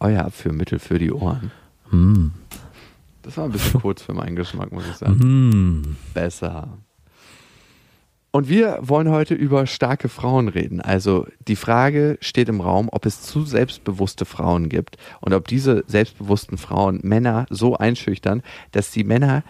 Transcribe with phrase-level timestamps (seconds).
[0.00, 1.50] euer Abführmittel für die Ohren.
[1.90, 2.32] Hm.
[3.22, 5.20] Das war ein bisschen kurz für meinen Geschmack, muss ich sagen.
[5.20, 5.96] Hm.
[6.14, 6.78] Besser.
[8.32, 10.80] Und wir wollen heute über starke Frauen reden.
[10.80, 15.82] Also die Frage steht im Raum, ob es zu selbstbewusste Frauen gibt und ob diese
[15.88, 19.42] selbstbewussten Frauen Männer so einschüchtern, dass die Männer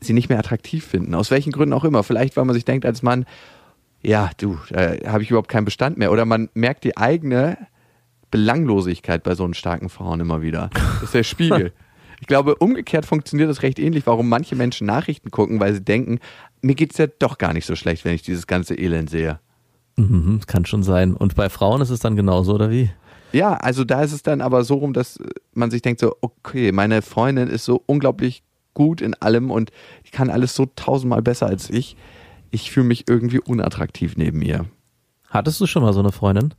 [0.00, 1.14] sie nicht mehr attraktiv finden.
[1.14, 2.02] Aus welchen Gründen auch immer.
[2.02, 3.24] Vielleicht, weil man sich denkt als Mann,
[4.02, 6.12] ja, du, da habe ich überhaupt keinen Bestand mehr.
[6.12, 7.56] Oder man merkt die eigene
[8.36, 10.68] Belanglosigkeit bei so einen starken Frauen immer wieder.
[10.74, 11.72] Das ist der Spiegel.
[12.18, 16.18] Ich glaube, umgekehrt funktioniert das recht ähnlich, warum manche Menschen Nachrichten gucken, weil sie denken,
[16.62, 19.38] mir geht's ja doch gar nicht so schlecht, wenn ich dieses ganze Elend sehe.
[19.96, 21.12] Mhm, kann schon sein.
[21.12, 22.90] Und bei Frauen ist es dann genauso, oder wie?
[23.32, 25.18] Ja, also da ist es dann aber so rum, dass
[25.52, 29.70] man sich denkt so, okay, meine Freundin ist so unglaublich gut in allem und
[30.06, 31.98] die kann alles so tausendmal besser als ich.
[32.50, 34.64] Ich fühle mich irgendwie unattraktiv neben ihr.
[35.28, 36.54] Hattest du schon mal so eine Freundin?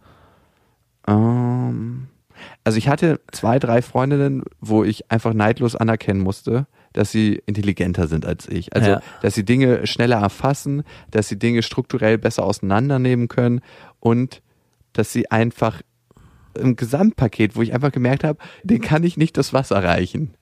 [1.08, 2.08] Ähm,
[2.64, 8.08] also ich hatte zwei, drei Freundinnen, wo ich einfach neidlos anerkennen musste, dass sie intelligenter
[8.08, 8.76] sind als ich.
[8.76, 9.02] Also, Ja.
[9.22, 13.62] dass sie Dinge schneller erfassen, dass sie Dinge strukturell besser auseinandernehmen können
[14.00, 14.42] und
[14.94, 15.82] dass sie einfach
[16.60, 20.34] im Gesamtpaket, wo ich einfach gemerkt habe, den kann ich nicht das Wasser reichen.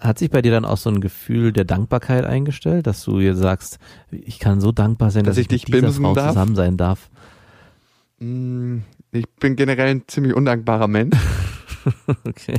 [0.00, 3.34] Hat sich bei dir dann auch so ein Gefühl der Dankbarkeit eingestellt, dass du ihr
[3.34, 3.78] sagst,
[4.10, 6.28] ich kann so dankbar sein, Dass dass, ich ich dich mit dieser Frau darf?
[6.32, 7.08] zusammen sein darf?
[9.18, 11.16] Ich bin generell ein ziemlich undankbarer Mensch.
[12.24, 12.56] Okay.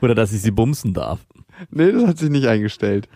[0.00, 1.18] Oder dass ich sie bumsen darf.
[1.70, 3.08] Nee, das hat sich nicht eingestellt.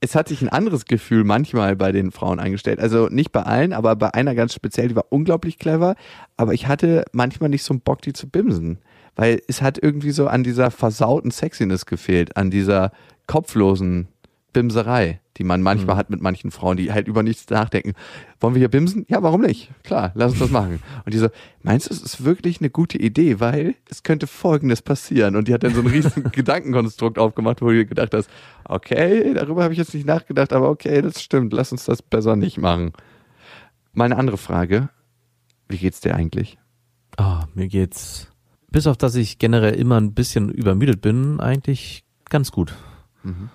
[0.00, 2.80] Es hat sich ein anderes Gefühl manchmal bei den Frauen eingestellt.
[2.80, 5.96] Also nicht bei allen, aber bei einer ganz speziell, die war unglaublich clever.
[6.38, 8.78] Aber ich hatte manchmal nicht so einen Bock, die zu bimsen.
[9.16, 12.92] Weil es hat irgendwie so an dieser versauten Sexiness gefehlt, an dieser
[13.26, 14.08] kopflosen
[14.54, 17.94] Bimserei, die man manchmal hat mit manchen Frauen, die halt über nichts nachdenken.
[18.40, 19.06] Wollen wir hier bimsen?
[19.08, 19.70] Ja, warum nicht?
[19.84, 20.80] Klar, lass uns das machen.
[21.04, 21.28] Und die so,
[21.62, 25.36] meinst du, es ist wirklich eine gute Idee, weil es könnte Folgendes passieren.
[25.36, 28.28] Und die hat dann so ein riesen Gedankenkonstrukt aufgemacht, wo du gedacht hast,
[28.64, 32.36] okay, darüber habe ich jetzt nicht nachgedacht, aber okay, das stimmt, lass uns das besser
[32.36, 32.92] nicht machen.
[33.92, 34.88] Mal eine andere Frage.
[35.68, 36.58] Wie geht's dir eigentlich?
[37.16, 38.28] Ah, mir geht's,
[38.70, 42.74] bis auf dass ich generell immer ein bisschen übermüdet bin, eigentlich ganz gut.
[43.22, 43.50] Mhm.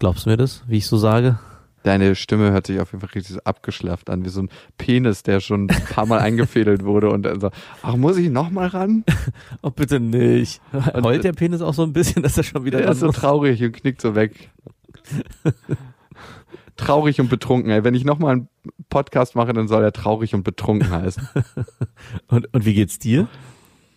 [0.00, 1.38] Glaubst du mir das, wie ich so sage?
[1.82, 5.40] Deine Stimme hört sich auf jeden Fall richtig abgeschlafft an, wie so ein Penis, der
[5.40, 7.50] schon ein paar Mal eingefädelt wurde und dann so,
[7.82, 9.04] ach, muss ich noch mal ran?
[9.62, 10.60] Oh, bitte nicht.
[10.72, 13.00] Und- Heult der Penis auch so ein bisschen, dass er schon wieder Der dran ist
[13.00, 14.50] so traurig und knickt so weg.
[16.76, 17.84] traurig und betrunken, ey.
[17.84, 18.48] Wenn ich nochmal einen
[18.88, 21.28] Podcast mache, dann soll er traurig und betrunken heißen.
[22.28, 23.28] Und, und wie geht's dir?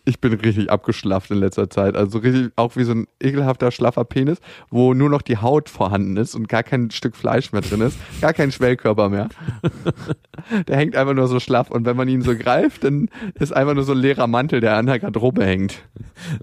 [0.05, 1.95] Ich bin richtig abgeschlafft in letzter Zeit.
[1.95, 6.17] Also richtig auch wie so ein ekelhafter, schlaffer Penis, wo nur noch die Haut vorhanden
[6.17, 9.29] ist und gar kein Stück Fleisch mehr drin ist, gar kein Schwellkörper mehr.
[10.67, 13.75] Der hängt einfach nur so schlaff und wenn man ihn so greift, dann ist einfach
[13.75, 15.81] nur so ein leerer Mantel, der an der Garderobe hängt.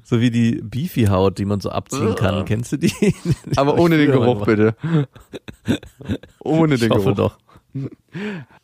[0.03, 2.47] So wie die Beefy-Haut, die man so abziehen kann.
[2.47, 2.93] Kennst du die?
[3.57, 4.75] Aber ich ohne den Geruch, bitte.
[6.41, 7.37] Ohne Ich den hoffe Geruch.
[7.75, 7.83] doch.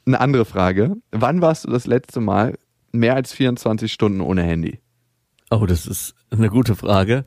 [0.07, 0.97] Eine andere Frage.
[1.13, 2.59] Wann warst du das letzte Mal
[2.93, 4.81] mehr als 24 Stunden ohne Handy?
[5.51, 7.25] Oh, das ist eine gute Frage.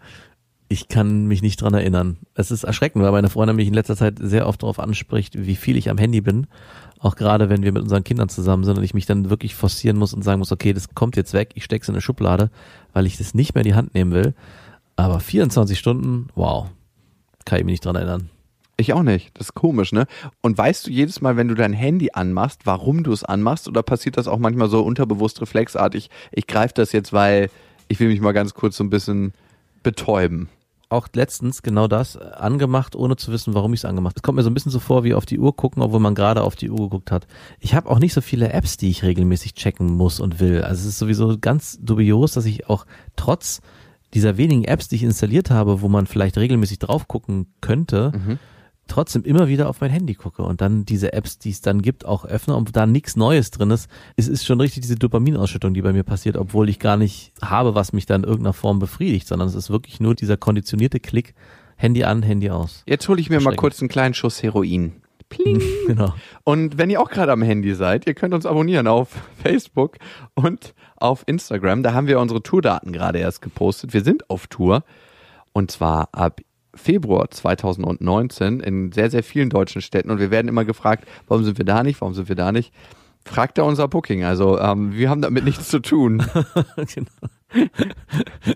[0.68, 2.18] Ich kann mich nicht dran erinnern.
[2.36, 5.56] Es ist erschreckend, weil meine Freundin mich in letzter Zeit sehr oft darauf anspricht, wie
[5.56, 6.48] viel ich am Handy bin.
[7.00, 9.98] Auch gerade, wenn wir mit unseren Kindern zusammen sind und ich mich dann wirklich forcieren
[9.98, 12.52] muss und sagen muss, okay, das kommt jetzt weg, ich steck's in eine Schublade,
[12.94, 14.36] weil ich das nicht mehr in die Hand nehmen will.
[14.98, 16.68] Aber 24 Stunden, wow,
[17.46, 18.30] kann ich mich nicht dran erinnern.
[18.76, 19.32] Ich auch nicht.
[19.38, 20.06] Das ist komisch, ne?
[20.42, 23.68] Und weißt du jedes Mal, wenn du dein Handy anmachst, warum du es anmachst?
[23.68, 26.10] Oder passiert das auch manchmal so unterbewusst reflexartig?
[26.32, 27.50] Ich greife das jetzt, weil
[27.90, 29.34] ich will mich mal ganz kurz so ein bisschen
[29.84, 30.48] betäuben.
[30.90, 34.20] auch letztens genau das äh, angemacht, ohne zu wissen, warum ich es angemacht habe.
[34.20, 36.16] Es kommt mir so ein bisschen so vor, wie auf die Uhr gucken, obwohl man
[36.16, 37.28] gerade auf die Uhr geguckt hat.
[37.60, 40.64] Ich habe auch nicht so viele Apps, die ich regelmäßig checken muss und will.
[40.64, 43.62] Also es ist sowieso ganz dubios, dass ich auch trotz
[44.16, 48.12] dieser wenigen Apps, die ich installiert habe, wo man vielleicht regelmäßig drauf gucken könnte,
[48.90, 52.06] trotzdem immer wieder auf mein Handy gucke und dann diese Apps, die es dann gibt,
[52.06, 53.90] auch öffne und da nichts Neues drin ist.
[54.18, 57.76] Es ist schon richtig diese Dopaminausschüttung, die bei mir passiert, obwohl ich gar nicht habe,
[57.76, 61.34] was mich da in irgendeiner Form befriedigt, sondern es ist wirklich nur dieser konditionierte Klick,
[61.78, 62.84] Handy an, Handy aus.
[62.86, 65.02] Jetzt hole ich mir mal kurz einen kleinen Schuss Heroin.
[65.30, 65.62] Pling.
[65.88, 66.14] Genau.
[66.44, 69.10] Und wenn ihr auch gerade am Handy seid, ihr könnt uns abonnieren auf
[69.44, 69.98] Facebook
[70.34, 71.84] und auf Instagram.
[71.84, 73.94] Da haben wir unsere Tourdaten gerade erst gepostet.
[73.94, 74.84] Wir sind auf Tour
[75.54, 76.42] und zwar ab
[76.80, 81.58] Februar 2019 in sehr, sehr vielen deutschen Städten und wir werden immer gefragt, warum sind
[81.58, 82.74] wir da nicht, warum sind wir da nicht?
[83.26, 84.24] Fragt da unser Booking.
[84.24, 86.24] Also ähm, wir haben damit nichts zu tun.
[86.94, 87.66] genau.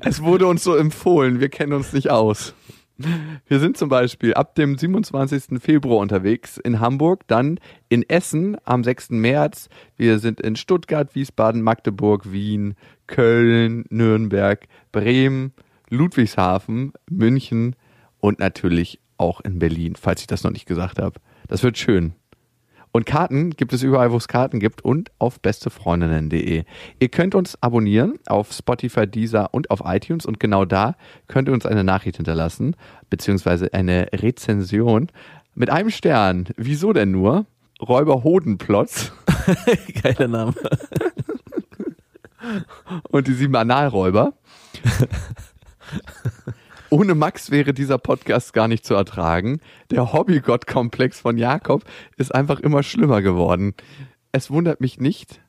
[0.04, 2.56] es wurde uns so empfohlen, wir kennen uns nicht aus.
[3.48, 5.60] Wir sind zum Beispiel ab dem 27.
[5.62, 7.60] Februar unterwegs in Hamburg, dann
[7.90, 9.10] in Essen am 6.
[9.12, 9.68] März.
[9.98, 12.76] Wir sind in Stuttgart, Wiesbaden, Magdeburg, Wien,
[13.08, 15.54] Köln, Nürnberg, Bremen,
[15.90, 17.76] Ludwigshafen, München
[18.24, 21.20] und natürlich auch in Berlin, falls ich das noch nicht gesagt habe.
[21.50, 22.14] Das wird schön.
[22.94, 26.64] Und Karten gibt es überall, wo es Karten gibt und auf bestefreundinnen.de.
[27.00, 30.96] Ihr könnt uns abonnieren auf Spotify, Deezer und auf iTunes und genau da
[31.28, 32.78] könnt ihr uns eine Nachricht hinterlassen,
[33.10, 35.10] beziehungsweise eine Rezension
[35.54, 36.48] mit einem Stern.
[36.56, 37.46] Wieso denn nur?
[37.82, 39.12] Räuber Hodenplotz.
[40.02, 40.54] Geiler Name.
[43.10, 44.32] und die sieben Analräuber.
[46.94, 49.62] Ohne Max wäre dieser Podcast gar nicht zu ertragen.
[49.90, 51.86] Der Hobbygott-Komplex von Jakob
[52.18, 53.74] ist einfach immer schlimmer geworden.
[54.32, 55.42] Es wundert mich nicht,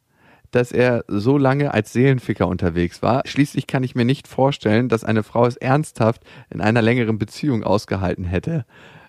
[0.53, 3.21] dass er so lange als Seelenficker unterwegs war.
[3.27, 7.63] Schließlich kann ich mir nicht vorstellen, dass eine Frau es ernsthaft in einer längeren Beziehung
[7.63, 8.65] ausgehalten hätte.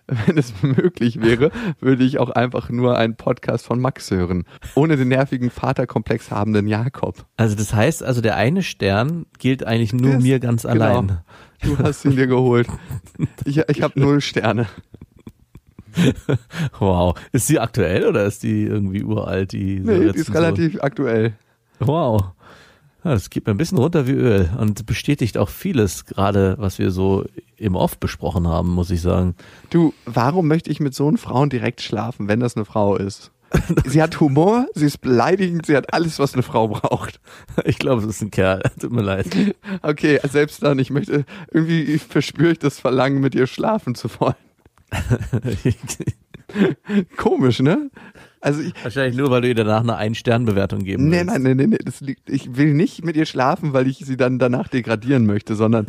[0.27, 4.97] Wenn es möglich wäre, würde ich auch einfach nur einen Podcast von Max hören, ohne
[4.97, 7.25] den nervigen Vaterkomplex habenden Jakob.
[7.37, 10.85] Also das heißt, also der eine Stern gilt eigentlich nur das, mir ganz genau.
[10.85, 11.19] allein.
[11.63, 12.67] Du hast ihn dir geholt.
[13.45, 14.67] Ich, ich habe null Sterne.
[16.79, 17.17] Wow.
[17.31, 19.53] Ist die aktuell oder ist die irgendwie uralt?
[19.53, 21.33] Die, nee, die ist relativ aktuell.
[21.79, 22.34] Wow.
[23.05, 26.79] Ja, das geht mir ein bisschen runter wie Öl und bestätigt auch vieles, gerade was
[26.79, 27.23] wir so
[27.55, 29.35] im Off besprochen haben, muss ich sagen.
[29.69, 33.29] Du, warum möchte ich mit so einer Frau direkt schlafen, wenn das eine Frau ist?
[33.85, 37.19] sie hat Humor, sie ist beleidigend, sie hat alles, was eine Frau braucht.
[37.63, 38.63] Ich glaube, es ist ein Kerl.
[38.79, 39.27] Tut mir leid.
[39.83, 44.33] Okay, selbst dann, ich möchte, irgendwie verspüre ich das Verlangen, mit ihr schlafen zu wollen.
[47.17, 47.91] Komisch, ne?
[48.45, 51.25] Also ich, Wahrscheinlich nur, weil du ihr danach eine Ein-Stern-Bewertung geben nee, willst.
[51.25, 51.79] Nein, nein, nein, nein.
[51.83, 55.55] Das liegt, ich will nicht mit ihr schlafen, weil ich sie dann danach degradieren möchte,
[55.55, 55.87] sondern,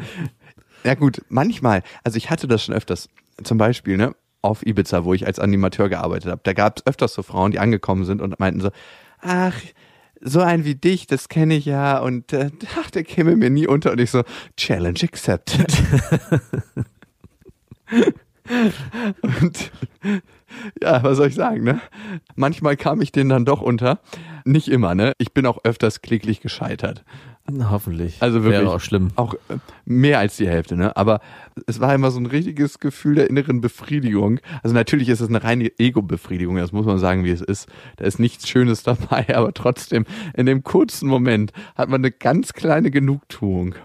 [0.82, 3.10] ja gut, manchmal, also ich hatte das schon öfters,
[3.42, 6.40] zum Beispiel, ne, auf Ibiza, wo ich als Animateur gearbeitet habe.
[6.44, 8.70] Da gab es öfters so Frauen, die angekommen sind und meinten so,
[9.20, 9.60] ach,
[10.22, 12.50] so ein wie dich, das kenne ich ja und äh,
[12.80, 14.22] ach, der käme mir nie unter und ich so,
[14.56, 15.74] Challenge accepted.
[19.20, 19.72] und
[20.82, 21.80] ja, was soll ich sagen, ne?
[22.34, 24.00] Manchmal kam ich denen dann doch unter.
[24.44, 25.12] Nicht immer, ne?
[25.18, 27.04] Ich bin auch öfters kläglich gescheitert.
[27.50, 28.16] Na, hoffentlich.
[28.20, 28.62] Also wirklich.
[28.62, 29.08] Wäre auch schlimm.
[29.14, 30.96] Auch äh, mehr als die Hälfte, ne?
[30.96, 31.20] Aber
[31.66, 34.40] es war immer so ein richtiges Gefühl der inneren Befriedigung.
[34.62, 37.68] Also natürlich ist es eine reine Ego-Befriedigung, das muss man sagen, wie es ist.
[37.96, 42.52] Da ist nichts Schönes dabei, aber trotzdem, in dem kurzen Moment hat man eine ganz
[42.52, 43.76] kleine Genugtuung.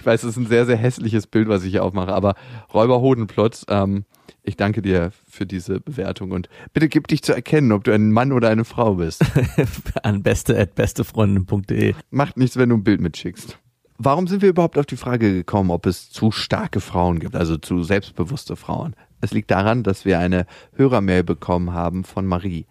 [0.00, 2.34] Ich weiß, es ist ein sehr, sehr hässliches Bild, was ich hier aufmache, aber
[2.72, 4.04] Räuber Hodenplotz, ähm,
[4.42, 8.12] ich danke dir für diese Bewertung und bitte gib dich zu erkennen, ob du ein
[8.12, 9.24] Mann oder eine Frau bist.
[10.02, 11.94] An beste.bestefreundin.de.
[12.10, 13.58] Macht nichts, wenn du ein Bild mitschickst.
[13.98, 17.56] Warum sind wir überhaupt auf die Frage gekommen, ob es zu starke Frauen gibt, also
[17.56, 18.96] zu selbstbewusste Frauen?
[19.20, 22.66] Es liegt daran, dass wir eine Hörermail bekommen haben von Marie.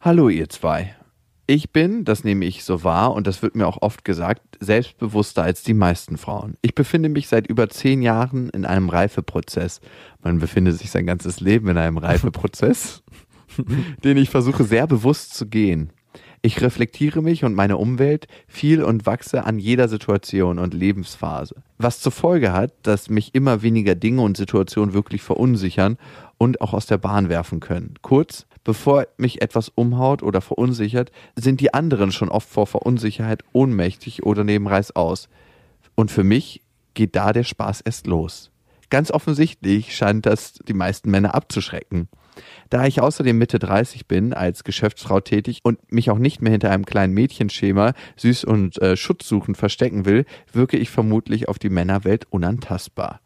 [0.00, 0.94] Hallo ihr zwei.
[1.46, 5.42] Ich bin, das nehme ich so wahr und das wird mir auch oft gesagt, selbstbewusster
[5.42, 6.56] als die meisten Frauen.
[6.62, 9.82] Ich befinde mich seit über zehn Jahren in einem Reifeprozess.
[10.22, 13.02] Man befindet sich sein ganzes Leben in einem Reifeprozess,
[14.04, 15.92] den ich versuche sehr bewusst zu gehen.
[16.46, 21.54] Ich reflektiere mich und meine Umwelt viel und wachse an jeder Situation und Lebensphase.
[21.78, 25.96] Was zur Folge hat, dass mich immer weniger Dinge und Situationen wirklich verunsichern
[26.36, 27.94] und auch aus der Bahn werfen können.
[28.02, 34.22] Kurz, bevor mich etwas umhaut oder verunsichert, sind die anderen schon oft vor Verunsicherheit ohnmächtig
[34.22, 35.30] oder nehmen Reißaus.
[35.94, 36.60] Und für mich
[36.92, 38.50] geht da der Spaß erst los.
[38.94, 42.08] Ganz offensichtlich scheint das die meisten Männer abzuschrecken.
[42.70, 46.70] Da ich außerdem Mitte 30 bin, als Geschäftsfrau tätig und mich auch nicht mehr hinter
[46.70, 52.28] einem kleinen Mädchenschema süß und äh, schutzsuchend verstecken will, wirke ich vermutlich auf die Männerwelt
[52.30, 53.20] unantastbar.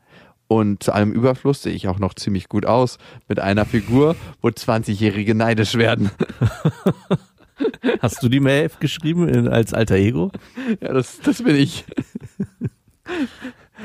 [0.47, 2.97] Und zu allem Überfluss sehe ich auch noch ziemlich gut aus
[3.29, 6.11] mit einer Figur, wo 20-Jährige neidisch werden.
[8.01, 10.33] Hast du die Mail geschrieben als alter Ego?
[10.81, 11.85] Ja, das, das bin ich.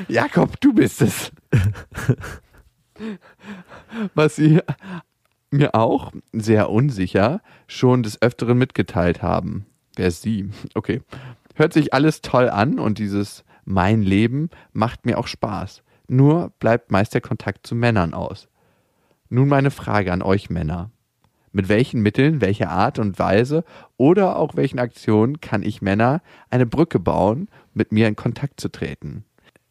[0.07, 1.31] Jakob, du bist es.
[4.13, 4.59] Was sie
[5.51, 9.65] mir auch sehr unsicher schon des Öfteren mitgeteilt haben.
[9.95, 10.49] Wer ist sie?
[10.73, 11.01] Okay.
[11.55, 15.83] Hört sich alles toll an und dieses mein Leben macht mir auch Spaß.
[16.07, 18.49] Nur bleibt meist der Kontakt zu Männern aus.
[19.29, 20.91] Nun meine Frage an euch Männer.
[21.51, 23.63] Mit welchen Mitteln, welcher Art und Weise
[23.95, 28.69] oder auch welchen Aktionen kann ich Männer eine Brücke bauen, mit mir in Kontakt zu
[28.69, 29.23] treten?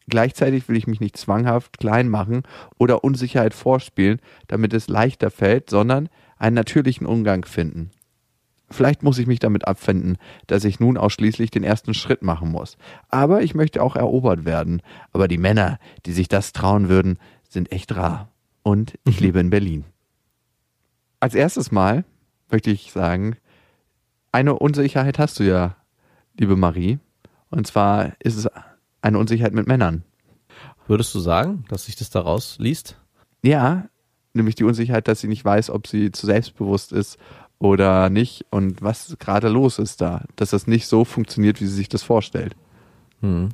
[0.07, 2.43] Gleichzeitig will ich mich nicht zwanghaft klein machen
[2.77, 7.91] oder Unsicherheit vorspielen, damit es leichter fällt, sondern einen natürlichen Umgang finden.
[8.69, 10.17] Vielleicht muss ich mich damit abfinden,
[10.47, 12.77] dass ich nun ausschließlich den ersten Schritt machen muss.
[13.07, 14.81] Aber ich möchte auch erobert werden.
[15.11, 18.29] Aber die Männer, die sich das trauen würden, sind echt rar.
[18.63, 19.85] Und ich lebe in Berlin.
[21.19, 22.03] Als erstes Mal
[22.49, 23.37] möchte ich sagen,
[24.31, 25.75] eine Unsicherheit hast du ja,
[26.37, 26.97] liebe Marie.
[27.49, 28.49] Und zwar ist es
[29.03, 30.03] eine Unsicherheit mit Männern.
[30.87, 32.97] Würdest du sagen, dass sich das daraus liest?
[33.43, 33.85] Ja,
[34.33, 37.17] nämlich die Unsicherheit, dass sie nicht weiß, ob sie zu selbstbewusst ist
[37.59, 41.75] oder nicht und was gerade los ist da, dass das nicht so funktioniert, wie sie
[41.75, 42.55] sich das vorstellt.
[43.21, 43.49] Hm.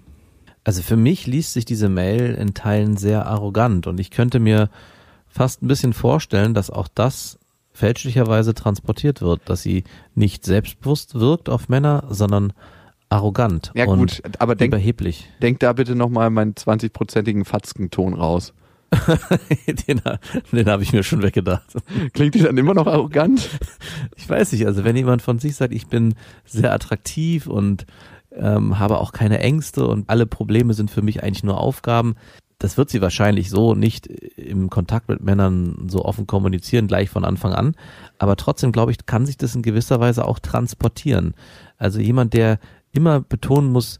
[0.63, 4.69] Also für mich liest sich diese Mail in Teilen sehr arrogant und ich könnte mir
[5.27, 7.39] fast ein bisschen vorstellen, dass auch das
[7.71, 9.83] fälschlicherweise transportiert wird, dass sie
[10.15, 12.53] nicht selbstbewusst wirkt auf Männer, sondern
[13.09, 15.29] arrogant Ja und gut, aber denk, überheblich.
[15.41, 18.53] denk da bitte nochmal meinen 20-prozentigen Fatzkenton raus.
[19.87, 20.01] den
[20.51, 21.75] den habe ich mir schon weggedacht.
[22.13, 23.49] Klingt die dann immer noch arrogant?
[24.15, 27.85] Ich weiß nicht, also wenn jemand von sich sagt, ich bin sehr attraktiv und
[28.31, 32.15] ähm, habe auch keine Ängste und alle Probleme sind für mich eigentlich nur Aufgaben,
[32.59, 37.23] das wird sie wahrscheinlich so nicht im Kontakt mit Männern so offen kommunizieren, gleich von
[37.23, 37.75] Anfang an.
[38.17, 41.35] Aber trotzdem, glaube ich, kann sich das in gewisser Weise auch transportieren.
[41.77, 42.59] Also jemand, der
[42.91, 43.99] immer betonen muss,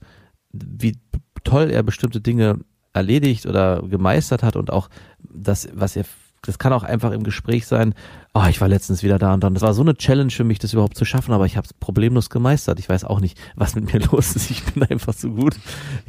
[0.51, 0.97] wie
[1.43, 2.59] toll er bestimmte Dinge
[2.93, 4.89] erledigt oder gemeistert hat und auch
[5.21, 6.05] das, was er,
[6.41, 7.93] das kann auch einfach im Gespräch sein,
[8.33, 10.59] oh, ich war letztens wieder da und dann, das war so eine Challenge für mich,
[10.59, 12.79] das überhaupt zu schaffen, aber ich habe es problemlos gemeistert.
[12.79, 14.49] Ich weiß auch nicht, was mit mir los ist.
[14.49, 15.55] Ich bin einfach so gut.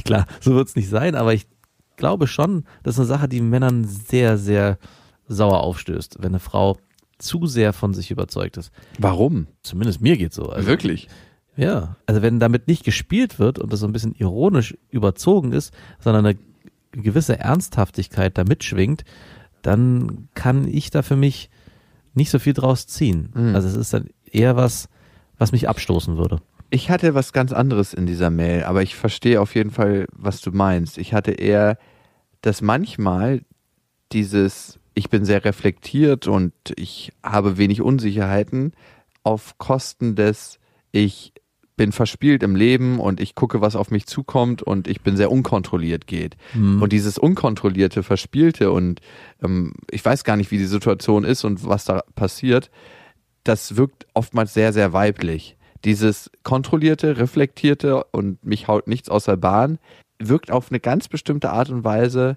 [0.05, 1.47] Klar, so wird es nicht sein, aber ich
[1.97, 4.79] glaube schon, das ist eine Sache, die Männern sehr, sehr
[5.29, 6.79] sauer aufstößt, wenn eine Frau
[7.19, 8.73] zu sehr von sich überzeugt ist.
[8.99, 9.47] Warum?
[9.63, 10.49] Zumindest mir geht so.
[10.49, 11.09] Also, Wirklich?
[11.57, 15.75] Ja, also wenn damit nicht gespielt wird und das so ein bisschen ironisch überzogen ist,
[15.99, 16.39] sondern eine
[16.93, 19.05] gewisse Ernsthaftigkeit da mitschwingt,
[19.63, 21.51] dann kann ich da für mich
[22.15, 23.31] nicht so viel draus ziehen.
[23.35, 23.55] Mhm.
[23.55, 24.89] Also es ist dann eher was,
[25.39, 26.41] was mich abstoßen würde.
[26.71, 30.41] Ich hatte was ganz anderes in dieser Mail, aber ich verstehe auf jeden Fall, was
[30.41, 30.99] du meinst.
[30.99, 31.79] Ich hatte eher,
[32.43, 33.43] dass manchmal
[34.13, 38.73] dieses, ich bin sehr reflektiert und ich habe wenig Unsicherheiten
[39.25, 40.59] auf Kosten des,
[40.93, 41.33] ich
[41.81, 45.33] bin verspielt im Leben und ich gucke, was auf mich zukommt und ich bin sehr
[45.33, 46.37] unkontrolliert geht.
[46.83, 49.01] Und dieses unkontrollierte, verspielte und
[49.43, 52.71] ähm, ich weiß gar nicht, wie die Situation ist und was da passiert,
[53.45, 55.57] das wirkt oftmals sehr, sehr weiblich.
[55.87, 59.79] Dieses kontrollierte, reflektierte und mich haut nichts aus der Bahn
[60.19, 62.37] wirkt auf eine ganz bestimmte Art und Weise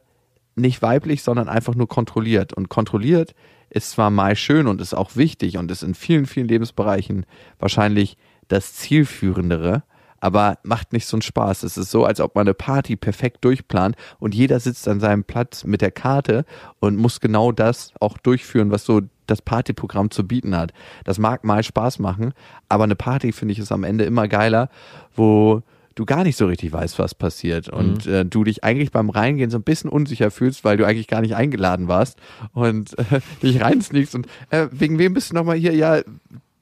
[0.55, 2.53] nicht weiblich, sondern einfach nur kontrolliert.
[2.53, 3.35] Und kontrolliert
[3.69, 7.25] ist zwar mal schön und ist auch wichtig und ist in vielen, vielen Lebensbereichen
[7.59, 8.15] wahrscheinlich
[8.47, 9.83] das Zielführendere,
[10.19, 11.63] aber macht nicht so einen Spaß.
[11.63, 15.25] Es ist so, als ob man eine Party perfekt durchplant und jeder sitzt an seinem
[15.25, 16.45] Platz mit der Karte
[16.79, 20.73] und muss genau das auch durchführen, was so das Partyprogramm zu bieten hat.
[21.03, 22.33] Das mag mal Spaß machen,
[22.69, 24.69] aber eine Party finde ich ist am Ende immer geiler,
[25.15, 25.61] wo
[25.95, 29.49] du gar nicht so richtig weißt, was passiert und äh, du dich eigentlich beim Reingehen
[29.49, 32.17] so ein bisschen unsicher fühlst, weil du eigentlich gar nicht eingeladen warst
[32.53, 35.73] und äh, dich reinsneakst und äh, wegen wem bist du nochmal hier?
[35.75, 36.01] Ja,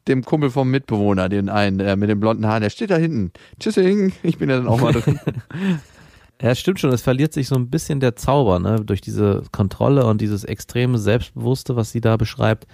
[0.07, 3.31] dem Kumpel vom Mitbewohner, den einen äh, mit den blonden Haaren, der steht da hinten.
[3.59, 5.19] Tschüssing, ich bin ja dann auch mal drin.
[6.41, 6.91] Ja, stimmt schon.
[6.91, 8.77] Es verliert sich so ein bisschen der Zauber, ne?
[8.83, 12.65] Durch diese Kontrolle und dieses extreme Selbstbewusste, was sie da beschreibt,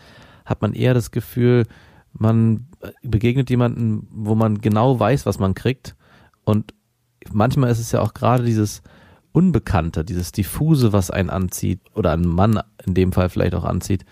[0.45, 1.65] hat man eher das Gefühl,
[2.13, 2.67] man
[3.03, 5.97] begegnet jemanden, wo man genau weiß, was man kriegt.
[6.45, 6.73] Und
[7.31, 8.81] manchmal ist es ja auch gerade dieses
[9.33, 14.05] Unbekannte, dieses Diffuse, was einen anzieht, oder einen Mann in dem Fall vielleicht auch anzieht,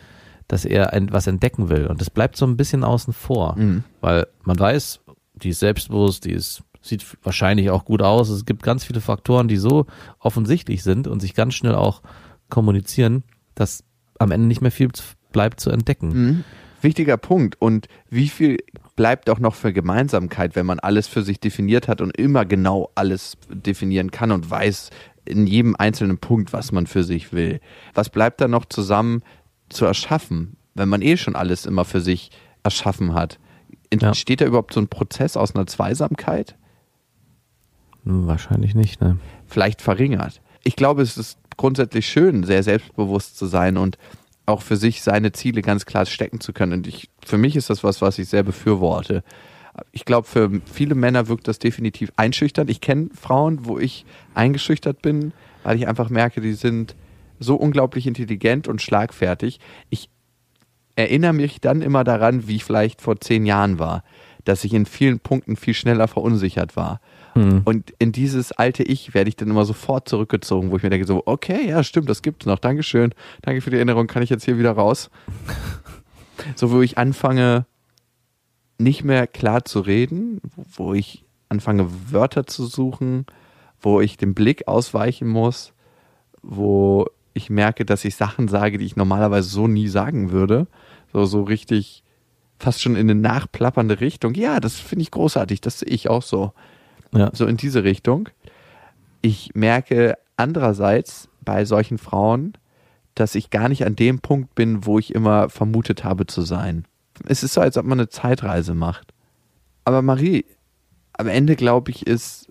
[0.47, 1.87] dass er ein, was entdecken will.
[1.87, 3.55] Und das bleibt so ein bisschen außen vor.
[4.01, 5.01] Weil man weiß,
[5.33, 8.29] die ist selbstbewusst, die ist, sieht wahrscheinlich auch gut aus.
[8.29, 9.85] Es gibt ganz viele Faktoren, die so
[10.19, 12.01] offensichtlich sind und sich ganz schnell auch
[12.49, 13.23] kommunizieren,
[13.55, 13.83] dass
[14.19, 14.89] am Ende nicht mehr viel
[15.31, 16.13] bleibt zu entdecken.
[16.81, 17.59] Wichtiger Punkt.
[17.59, 18.57] Und wie viel
[18.95, 22.91] bleibt auch noch für Gemeinsamkeit, wenn man alles für sich definiert hat und immer genau
[22.95, 24.91] alles definieren kann und weiß
[25.25, 27.59] in jedem einzelnen Punkt, was man für sich will.
[27.93, 29.23] Was bleibt da noch zusammen
[29.69, 32.31] zu erschaffen, wenn man eh schon alles immer für sich
[32.63, 33.39] erschaffen hat?
[33.89, 36.55] Entsteht da überhaupt so ein Prozess aus einer Zweisamkeit?
[38.03, 39.17] Wahrscheinlich nicht, ne?
[39.47, 40.41] vielleicht verringert.
[40.63, 43.97] Ich glaube, es ist grundsätzlich schön, sehr selbstbewusst zu sein und
[44.45, 46.73] auch für sich seine Ziele ganz klar stecken zu können.
[46.73, 49.23] Und ich, für mich ist das was, was ich sehr befürworte.
[49.91, 52.69] Ich glaube, für viele Männer wirkt das definitiv einschüchternd.
[52.69, 56.95] Ich kenne Frauen, wo ich eingeschüchtert bin, weil ich einfach merke, die sind
[57.39, 59.59] so unglaublich intelligent und schlagfertig.
[59.89, 60.09] Ich
[60.95, 64.03] erinnere mich dann immer daran, wie ich vielleicht vor zehn Jahren war,
[64.45, 67.01] dass ich in vielen Punkten viel schneller verunsichert war.
[67.33, 67.61] Hm.
[67.65, 71.07] Und in dieses alte Ich werde ich dann immer sofort zurückgezogen, wo ich mir denke
[71.07, 72.59] so, okay, ja, stimmt, das gibt's noch.
[72.59, 73.13] Dankeschön.
[73.41, 74.07] Danke für die Erinnerung.
[74.07, 75.09] Kann ich jetzt hier wieder raus?
[76.55, 77.65] so, wo ich anfange,
[78.77, 83.25] nicht mehr klar zu reden, wo ich anfange, Wörter zu suchen,
[83.81, 85.73] wo ich den Blick ausweichen muss,
[86.41, 90.67] wo ich merke, dass ich Sachen sage, die ich normalerweise so nie sagen würde.
[91.11, 92.01] So, so richtig
[92.57, 94.33] fast schon in eine nachplappernde Richtung.
[94.35, 96.53] Ja, das finde ich großartig, das sehe ich auch so.
[97.11, 97.29] Ja.
[97.33, 98.29] So in diese Richtung.
[99.21, 102.53] Ich merke andererseits bei solchen Frauen,
[103.15, 106.85] dass ich gar nicht an dem Punkt bin, wo ich immer vermutet habe zu sein.
[107.27, 109.13] Es ist so, als ob man eine Zeitreise macht.
[109.83, 110.45] Aber Marie,
[111.13, 112.47] am Ende glaube ich, ist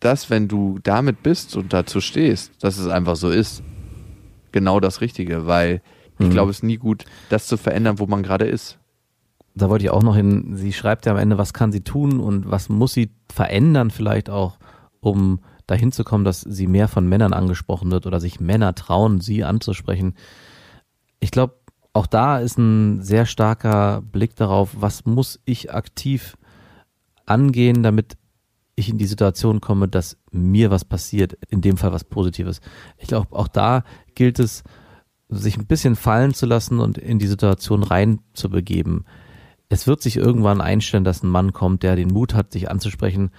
[0.00, 3.62] das, wenn du damit bist und dazu stehst, dass es einfach so ist,
[4.54, 5.82] genau das Richtige, weil
[6.18, 6.30] ich Mhm.
[6.30, 8.78] glaube, es ist nie gut, das zu verändern, wo man gerade ist.
[9.56, 12.18] da wollte ich auch noch hin, sie schreibt ja am Ende, was kann sie tun
[12.18, 14.58] und was muss sie verändern vielleicht auch,
[15.00, 19.20] um dahin zu kommen, dass sie mehr von Männern angesprochen wird oder sich Männer trauen,
[19.20, 20.14] sie anzusprechen.
[21.20, 21.54] Ich glaube,
[21.92, 26.36] auch da ist ein sehr starker Blick darauf, was muss ich aktiv
[27.26, 28.16] angehen, damit
[28.76, 32.60] ich in die Situation komme, dass mir was passiert, in dem Fall was Positives.
[32.98, 33.84] Ich glaube, auch da
[34.14, 34.62] gilt es,
[35.28, 39.04] sich ein bisschen fallen zu lassen und in die Situation rein zu begeben.
[39.68, 43.30] Es wird sich irgendwann einstellen, dass ein Mann kommt, der den Mut hat, sich anzusprechen,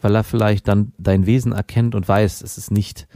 [0.00, 3.08] weil er vielleicht dann dein Wesen erkennt und weiß, es ist nicht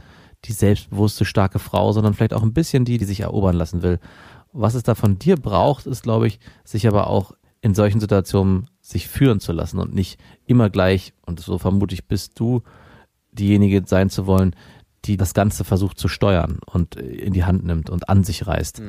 [0.45, 3.99] die selbstbewusste, starke Frau, sondern vielleicht auch ein bisschen die, die sich erobern lassen will.
[4.51, 8.69] Was es da von dir braucht, ist, glaube ich, sich aber auch in solchen Situationen
[8.81, 12.61] sich führen zu lassen und nicht immer gleich, und so vermute ich, bist du
[13.31, 14.55] diejenige sein zu wollen,
[15.05, 18.81] die das Ganze versucht zu steuern und in die Hand nimmt und an sich reißt.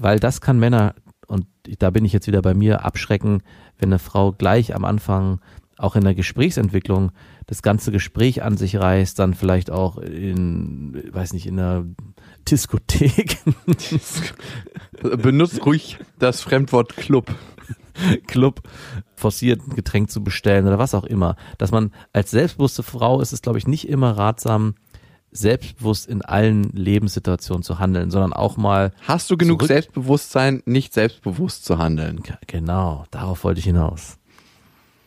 [0.00, 0.94] Weil das kann Männer,
[1.26, 1.46] und
[1.78, 3.42] da bin ich jetzt wieder bei mir, abschrecken,
[3.78, 5.40] wenn eine Frau gleich am Anfang
[5.76, 7.10] auch in der Gesprächsentwicklung
[7.46, 11.84] das ganze Gespräch an sich reißt, dann vielleicht auch in, weiß nicht, in einer
[12.48, 13.38] Diskothek,
[15.22, 17.34] Benutzt ruhig das Fremdwort Club.
[18.26, 18.62] Club
[19.16, 21.36] forciert ein Getränk zu bestellen oder was auch immer.
[21.58, 24.74] Dass man als selbstbewusste Frau ist es, glaube ich, nicht immer ratsam,
[25.32, 31.64] selbstbewusst in allen Lebenssituationen zu handeln, sondern auch mal Hast du genug Selbstbewusstsein, nicht selbstbewusst
[31.64, 32.20] zu handeln?
[32.46, 34.18] genau, darauf wollte ich hinaus.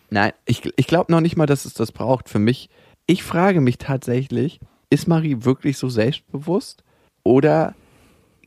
[0.09, 2.69] Nein, ich, ich glaube noch nicht mal, dass es das braucht für mich.
[3.05, 4.59] Ich frage mich tatsächlich,
[4.89, 6.83] ist Marie wirklich so selbstbewusst
[7.23, 7.75] oder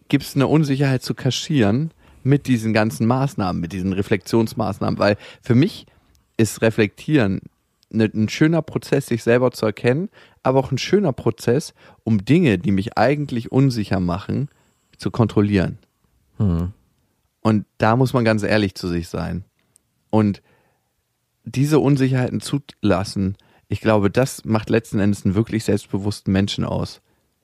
[0.09, 1.93] gibt es eine Unsicherheit zu kaschieren
[2.25, 4.99] mit diesen ganzen Maßnahmen, mit diesen Reflexionsmaßnahmen?
[4.99, 5.87] Weil für mich
[6.37, 7.41] ist Reflektieren
[7.91, 10.09] ne, ein schöner Prozess, sich selber zu erkennen,
[10.43, 11.75] aber auch ein schöner Prozess,
[12.05, 14.49] um Dinge, die mich eigentlich unsicher machen,
[14.97, 15.79] zu kontrollieren.
[16.39, 16.73] Hm.
[17.41, 19.45] Und da muss man ganz ehrlich zu sich sein.
[20.11, 20.43] Und
[21.45, 23.37] diese Unsicherheiten zulassen,
[23.69, 27.01] ich glaube, das macht letzten Endes einen wirklich selbstbewussten Menschen aus.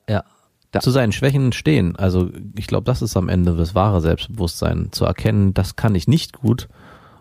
[0.08, 0.24] Ja.
[0.70, 1.94] Da- zu seinen Schwächen stehen.
[1.96, 6.08] Also ich glaube, das ist am Ende das wahre Selbstbewusstsein, zu erkennen, das kann ich
[6.08, 6.68] nicht gut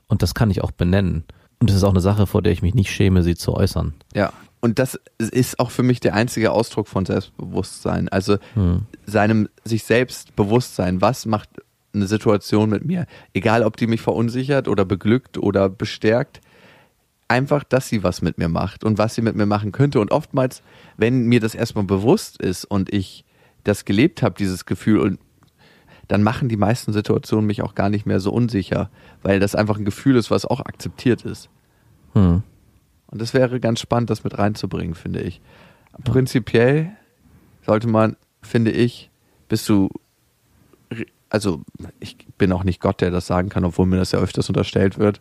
[0.08, 1.24] und das kann ich auch benennen.
[1.64, 3.94] Und das ist auch eine Sache, vor der ich mich nicht schäme, sie zu äußern.
[4.14, 4.34] Ja.
[4.60, 8.10] Und das ist auch für mich der einzige Ausdruck von Selbstbewusstsein.
[8.10, 8.38] Also
[9.06, 11.48] seinem sich selbst bewusst sein, was macht
[11.94, 16.42] eine Situation mit mir, egal ob die mich verunsichert oder beglückt oder bestärkt,
[17.30, 20.02] einfach, dass sie was mit mir macht und was sie mit mir machen könnte.
[20.02, 20.64] Und oftmals,
[20.98, 23.24] wenn mir das erstmal bewusst ist und ich
[23.64, 25.20] das gelebt habe, dieses Gefühl, und
[26.14, 28.92] dann machen die meisten Situationen mich auch gar nicht mehr so unsicher,
[29.24, 31.50] weil das einfach ein Gefühl ist, was auch akzeptiert ist.
[32.14, 32.44] Hm.
[33.08, 35.42] Und das wäre ganz spannend, das mit reinzubringen, finde ich.
[36.04, 36.92] Prinzipiell
[37.66, 39.10] sollte man, finde ich,
[39.50, 39.90] bist du,
[41.32, 41.64] also
[42.00, 45.00] ich bin auch nicht Gott, der das sagen kann, obwohl mir das ja öfters unterstellt
[45.00, 45.20] wird,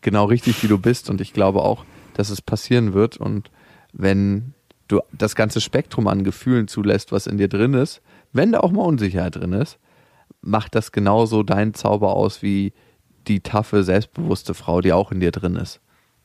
[0.00, 1.10] genau richtig, wie du bist.
[1.10, 3.18] Und ich glaube auch, dass es passieren wird.
[3.18, 3.50] Und
[3.92, 4.54] wenn
[4.88, 8.00] du das ganze Spektrum an Gefühlen zulässt, was in dir drin ist,
[8.32, 9.78] wenn da auch mal Unsicherheit drin ist,
[10.42, 12.72] macht das genauso deinen Zauber aus wie
[13.26, 15.80] die taffe, selbstbewusste Frau, die auch in dir drin ist.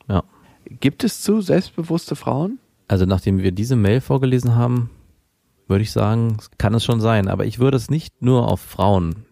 [0.08, 0.24] Ja.
[0.64, 2.58] Gibt es zu selbstbewusste Frauen?
[2.88, 4.90] Also nachdem wir diese Mail vorgelesen haben,
[5.68, 7.28] würde ich sagen, kann es schon sein.
[7.28, 9.26] Aber ich würde es nicht nur auf Frauen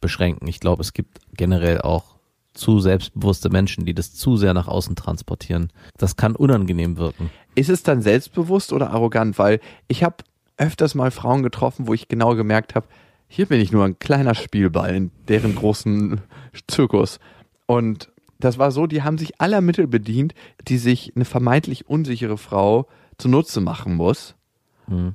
[0.00, 0.46] beschränken.
[0.48, 2.18] Ich glaube, es gibt generell auch
[2.52, 5.72] zu selbstbewusste Menschen, die das zu sehr nach außen transportieren.
[5.96, 7.30] Das kann unangenehm wirken.
[7.54, 9.38] Ist es dann selbstbewusst oder arrogant?
[9.38, 10.16] Weil ich habe
[10.56, 12.88] öfters mal Frauen getroffen, wo ich genau gemerkt habe,
[13.28, 16.20] hier bin ich nur ein kleiner Spielball in deren großen
[16.66, 17.20] Zirkus.
[17.66, 18.10] Und
[18.40, 20.34] das war so, die haben sich aller Mittel bedient,
[20.66, 22.88] die sich eine vermeintlich unsichere Frau
[23.18, 24.34] zunutze machen muss.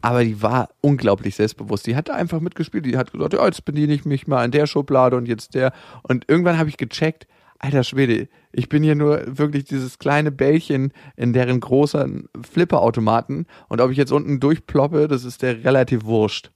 [0.01, 1.87] Aber die war unglaublich selbstbewusst.
[1.87, 2.85] Die hat da einfach mitgespielt.
[2.85, 5.73] Die hat gesagt, ja, jetzt bediene ich mich mal in der Schublade und jetzt der.
[6.03, 10.93] Und irgendwann habe ich gecheckt, alter Schwede, ich bin hier nur wirklich dieses kleine Bällchen
[11.15, 13.47] in deren großen Flipperautomaten.
[13.67, 16.51] Und ob ich jetzt unten durchploppe, das ist der relativ wurscht.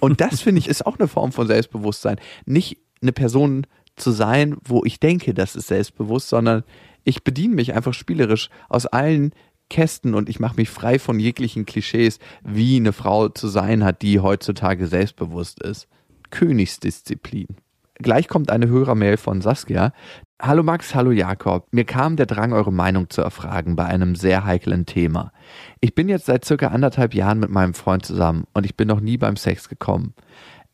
[0.00, 2.16] Und das finde ich ist auch eine Form von Selbstbewusstsein.
[2.46, 6.64] Nicht eine Person zu sein, wo ich denke, das ist selbstbewusst, sondern
[7.04, 9.32] ich bediene mich einfach spielerisch aus allen
[9.68, 14.02] Kästen und ich mache mich frei von jeglichen Klischees, wie eine Frau zu sein hat,
[14.02, 15.86] die heutzutage selbstbewusst ist.
[16.30, 17.46] Königsdisziplin.
[17.94, 19.92] Gleich kommt eine Hörermail von Saskia.
[20.42, 21.66] Hallo Max, hallo Jakob.
[21.70, 25.32] Mir kam der Drang, eure Meinung zu erfragen bei einem sehr heiklen Thema.
[25.80, 29.00] Ich bin jetzt seit circa anderthalb Jahren mit meinem Freund zusammen und ich bin noch
[29.00, 30.14] nie beim Sex gekommen.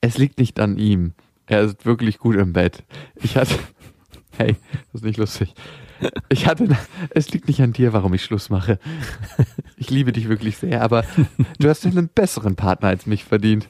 [0.00, 1.14] Es liegt nicht an ihm.
[1.46, 2.84] Er ist wirklich gut im Bett.
[3.16, 3.56] Ich hatte,
[4.38, 4.54] hey,
[4.92, 5.52] das ist nicht lustig.
[6.28, 6.68] Ich hatte,
[7.10, 8.78] es liegt nicht an dir, warum ich Schluss mache.
[9.76, 11.04] Ich liebe dich wirklich sehr, aber
[11.58, 13.68] du hast einen besseren Partner als mich verdient.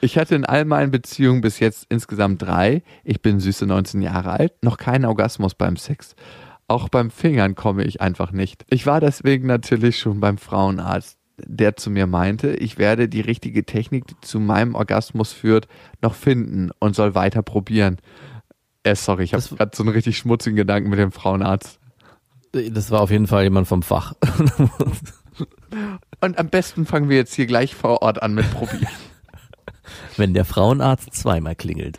[0.00, 2.82] Ich hatte in all meinen Beziehungen bis jetzt insgesamt drei.
[3.04, 6.14] Ich bin süße 19 Jahre alt, noch kein Orgasmus beim Sex.
[6.68, 8.64] Auch beim Fingern komme ich einfach nicht.
[8.68, 13.64] Ich war deswegen natürlich schon beim Frauenarzt, der zu mir meinte, ich werde die richtige
[13.64, 15.68] Technik, die zu meinem Orgasmus führt,
[16.02, 17.98] noch finden und soll weiter probieren.
[18.82, 21.78] Äh, sorry, ich habe gerade so einen richtig schmutzigen Gedanken mit dem Frauenarzt.
[22.52, 24.14] Das war auf jeden Fall jemand vom Fach.
[26.20, 28.88] Und am besten fangen wir jetzt hier gleich vor Ort an mit Probieren.
[30.16, 31.98] Wenn der Frauenarzt zweimal klingelt.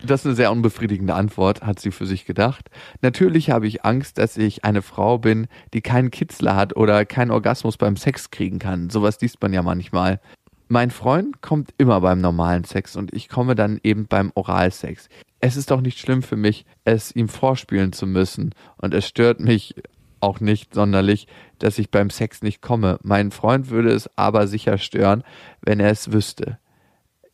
[0.00, 2.70] Das ist eine sehr unbefriedigende Antwort, hat sie für sich gedacht.
[3.02, 7.32] Natürlich habe ich Angst, dass ich eine Frau bin, die keinen Kitzler hat oder keinen
[7.32, 8.90] Orgasmus beim Sex kriegen kann.
[8.90, 10.20] Sowas liest man ja manchmal.
[10.68, 15.08] Mein Freund kommt immer beim normalen Sex und ich komme dann eben beim Oralsex.
[15.40, 19.40] Es ist doch nicht schlimm für mich, es ihm vorspielen zu müssen und es stört
[19.40, 19.74] mich
[20.20, 21.26] auch nicht sonderlich,
[21.58, 22.98] dass ich beim Sex nicht komme.
[23.02, 25.24] Mein Freund würde es aber sicher stören,
[25.62, 26.58] wenn er es wüsste.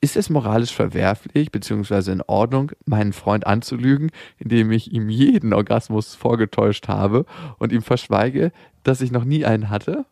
[0.04, 2.12] Ist es moralisch verwerflich bzw.
[2.12, 7.24] in Ordnung, meinen Freund anzulügen, indem ich ihm jeden Orgasmus vorgetäuscht habe
[7.56, 10.04] und ihm verschweige, dass ich noch nie einen hatte?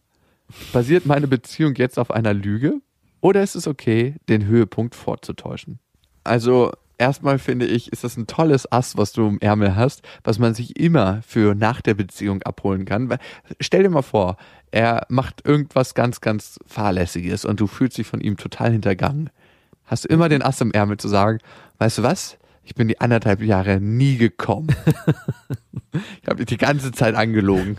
[0.72, 2.80] Basiert meine Beziehung jetzt auf einer Lüge?
[3.20, 5.78] Oder ist es okay, den Höhepunkt vorzutäuschen?
[6.24, 10.38] Also, erstmal finde ich, ist das ein tolles Ass, was du im Ärmel hast, was
[10.38, 13.14] man sich immer für nach der Beziehung abholen kann.
[13.60, 14.38] Stell dir mal vor,
[14.70, 19.28] er macht irgendwas ganz, ganz Fahrlässiges und du fühlst dich von ihm total hintergangen.
[19.84, 21.38] Hast du immer den Ass im Ärmel zu sagen,
[21.78, 22.38] weißt du was?
[22.64, 24.68] Ich bin die anderthalb Jahre nie gekommen.
[26.22, 27.76] ich habe dich die ganze Zeit angelogen.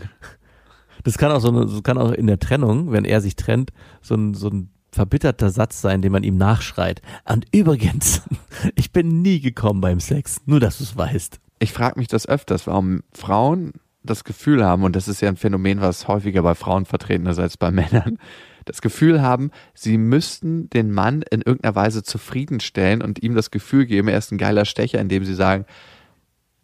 [1.04, 3.72] Das kann auch so eine, das kann auch in der Trennung, wenn er sich trennt,
[4.02, 7.02] so ein, so ein verbitterter Satz sein, den man ihm nachschreit.
[7.24, 8.22] Und übrigens,
[8.74, 10.40] ich bin nie gekommen beim Sex.
[10.46, 11.40] Nur, dass du es weißt.
[11.58, 15.36] Ich frage mich das öfters, warum Frauen das Gefühl haben, und das ist ja ein
[15.36, 18.18] Phänomen, was häufiger bei Frauen vertreten ist als bei Männern,
[18.64, 23.86] das Gefühl haben, sie müssten den Mann in irgendeiner Weise zufriedenstellen und ihm das Gefühl
[23.86, 25.64] geben, er ist ein geiler Stecher, indem sie sagen,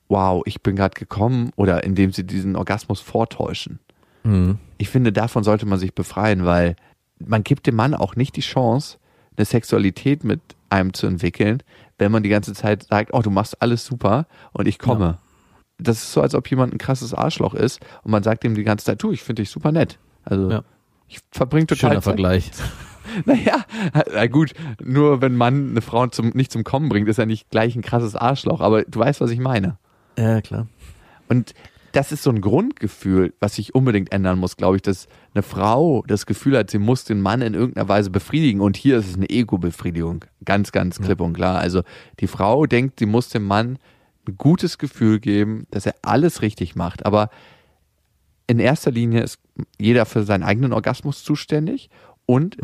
[0.08, 3.78] wow, ich bin gerade gekommen, oder indem sie diesen Orgasmus vortäuschen.
[4.78, 6.76] Ich finde, davon sollte man sich befreien, weil
[7.18, 8.98] man gibt dem Mann auch nicht die Chance,
[9.36, 11.62] eine Sexualität mit einem zu entwickeln,
[11.98, 15.18] wenn man die ganze Zeit sagt, oh, du machst alles super und ich komme.
[15.78, 18.64] Das ist so, als ob jemand ein krasses Arschloch ist und man sagt ihm die
[18.64, 19.98] ganze Zeit, du, ich finde dich super nett.
[20.24, 20.62] Also Ja.
[21.10, 22.04] Ich verbringe total Schöner Zeit.
[22.04, 22.50] Vergleich.
[23.24, 23.64] Naja,
[24.12, 27.50] na gut, nur wenn man eine Frau zum, nicht zum Kommen bringt, ist er nicht
[27.50, 29.78] gleich ein krasses Arschloch, aber du weißt, was ich meine.
[30.16, 30.68] Ja, klar.
[31.28, 31.52] Und
[31.92, 36.04] das ist so ein Grundgefühl, was sich unbedingt ändern muss, glaube ich, dass eine Frau
[36.06, 38.60] das Gefühl hat, sie muss den Mann in irgendeiner Weise befriedigen.
[38.60, 40.24] Und hier ist es eine Ego-Befriedigung.
[40.44, 41.58] Ganz, ganz klipp und klar.
[41.58, 41.82] Also
[42.20, 43.78] die Frau denkt, sie muss dem Mann
[44.28, 47.04] ein gutes Gefühl geben, dass er alles richtig macht.
[47.06, 47.30] Aber
[48.50, 49.38] in erster Linie ist
[49.78, 51.88] jeder für seinen eigenen Orgasmus zuständig
[52.26, 52.56] und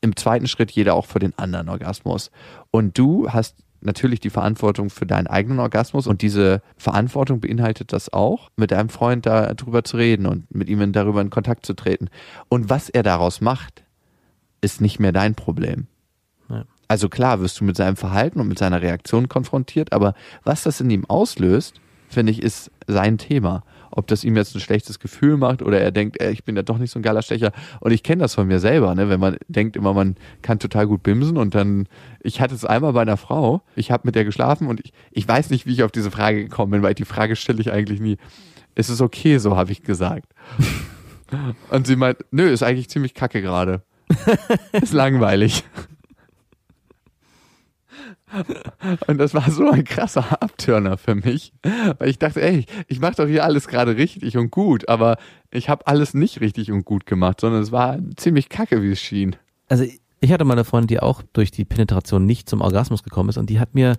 [0.00, 2.30] im zweiten Schritt jeder auch für den anderen Orgasmus.
[2.70, 8.12] Und du hast natürlich die Verantwortung für deinen eigenen Orgasmus und diese Verantwortung beinhaltet das
[8.12, 12.08] auch, mit deinem Freund darüber zu reden und mit ihm darüber in Kontakt zu treten.
[12.48, 13.82] Und was er daraus macht,
[14.60, 15.88] ist nicht mehr dein Problem.
[16.48, 16.66] Ja.
[16.86, 20.80] Also klar wirst du mit seinem Verhalten und mit seiner Reaktion konfrontiert, aber was das
[20.80, 23.64] in ihm auslöst, finde ich, ist sein Thema.
[23.96, 26.62] Ob das ihm jetzt ein schlechtes Gefühl macht oder er denkt, ey, ich bin ja
[26.62, 27.52] doch nicht so ein geiler Stecher.
[27.78, 29.08] Und ich kenne das von mir selber, ne?
[29.08, 31.86] wenn man denkt immer, man kann total gut bimsen und dann,
[32.20, 35.28] ich hatte es einmal bei einer Frau, ich habe mit der geschlafen und ich, ich
[35.28, 38.00] weiß nicht, wie ich auf diese Frage gekommen bin, weil die Frage stelle ich eigentlich
[38.00, 38.16] nie.
[38.74, 40.32] Ist es okay, so habe ich gesagt.
[41.70, 43.82] und sie meint, nö, ist eigentlich ziemlich kacke gerade.
[44.72, 45.64] ist langweilig.
[49.06, 51.52] Und das war so ein krasser Abtörner für mich,
[51.98, 55.16] weil ich dachte, ey, ich mache doch hier alles gerade richtig und gut, aber
[55.50, 59.00] ich habe alles nicht richtig und gut gemacht, sondern es war ziemlich kacke, wie es
[59.00, 59.36] schien.
[59.68, 59.84] Also
[60.20, 63.38] ich hatte mal eine Freundin, die auch durch die Penetration nicht zum Orgasmus gekommen ist
[63.38, 63.96] und die hat mir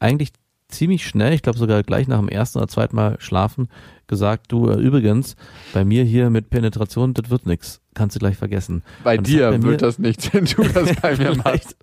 [0.00, 0.30] eigentlich
[0.68, 3.68] ziemlich schnell, ich glaube sogar gleich nach dem ersten oder zweiten Mal schlafen,
[4.06, 5.36] gesagt, du äh, übrigens,
[5.72, 8.82] bei mir hier mit Penetration, das wird nix, kannst du gleich vergessen.
[9.04, 11.76] Bei dir bei wird das nichts, wenn du das bei mir machst.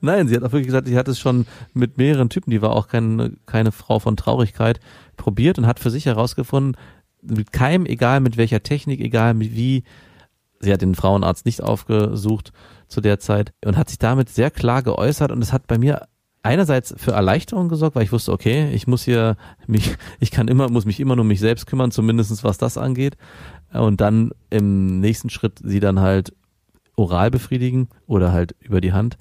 [0.00, 2.70] Nein, sie hat auch wirklich gesagt, sie hat es schon mit mehreren Typen, die war
[2.70, 4.80] auch keine, keine Frau von Traurigkeit,
[5.16, 6.76] probiert und hat für sich herausgefunden,
[7.22, 9.84] mit keinem, egal mit welcher Technik, egal mit wie,
[10.60, 12.52] sie hat den Frauenarzt nicht aufgesucht
[12.88, 16.08] zu der Zeit und hat sich damit sehr klar geäußert und es hat bei mir
[16.42, 20.68] einerseits für Erleichterung gesorgt, weil ich wusste, okay, ich muss hier mich, ich kann immer,
[20.68, 23.16] muss mich immer nur um mich selbst kümmern, zumindestens was das angeht.
[23.72, 26.34] Und dann im nächsten Schritt sie dann halt
[26.96, 29.18] oral befriedigen oder halt über die Hand.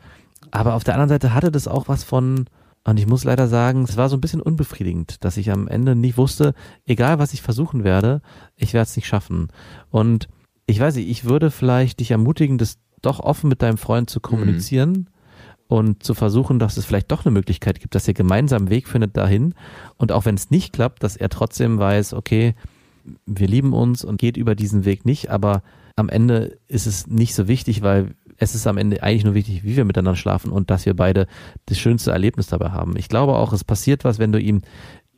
[0.50, 2.46] Aber auf der anderen Seite hatte das auch was von,
[2.84, 5.96] und ich muss leider sagen, es war so ein bisschen unbefriedigend, dass ich am Ende
[5.96, 6.54] nicht wusste,
[6.86, 8.22] egal was ich versuchen werde,
[8.58, 9.50] ich werde es nicht schaffen.
[9.90, 10.28] Und
[10.66, 14.20] ich weiß nicht, ich würde vielleicht dich ermutigen, das doch offen mit deinem Freund zu
[14.20, 15.10] kommunizieren
[15.72, 18.90] und zu versuchen, dass es vielleicht doch eine Möglichkeit gibt, dass ihr gemeinsam einen Weg
[18.90, 19.56] findet dahin.
[19.96, 22.56] Und auch wenn es nicht klappt, dass er trotzdem weiß, okay,
[23.26, 25.64] wir lieben uns und geht über diesen Weg nicht, aber
[25.96, 29.64] am Ende ist es nicht so wichtig, weil es ist am Ende eigentlich nur wichtig,
[29.64, 31.26] wie wir miteinander schlafen und dass wir beide
[31.68, 32.98] das schönste Erlebnis dabei haben.
[32.98, 34.64] Ich glaube auch, es passiert was, wenn du ihm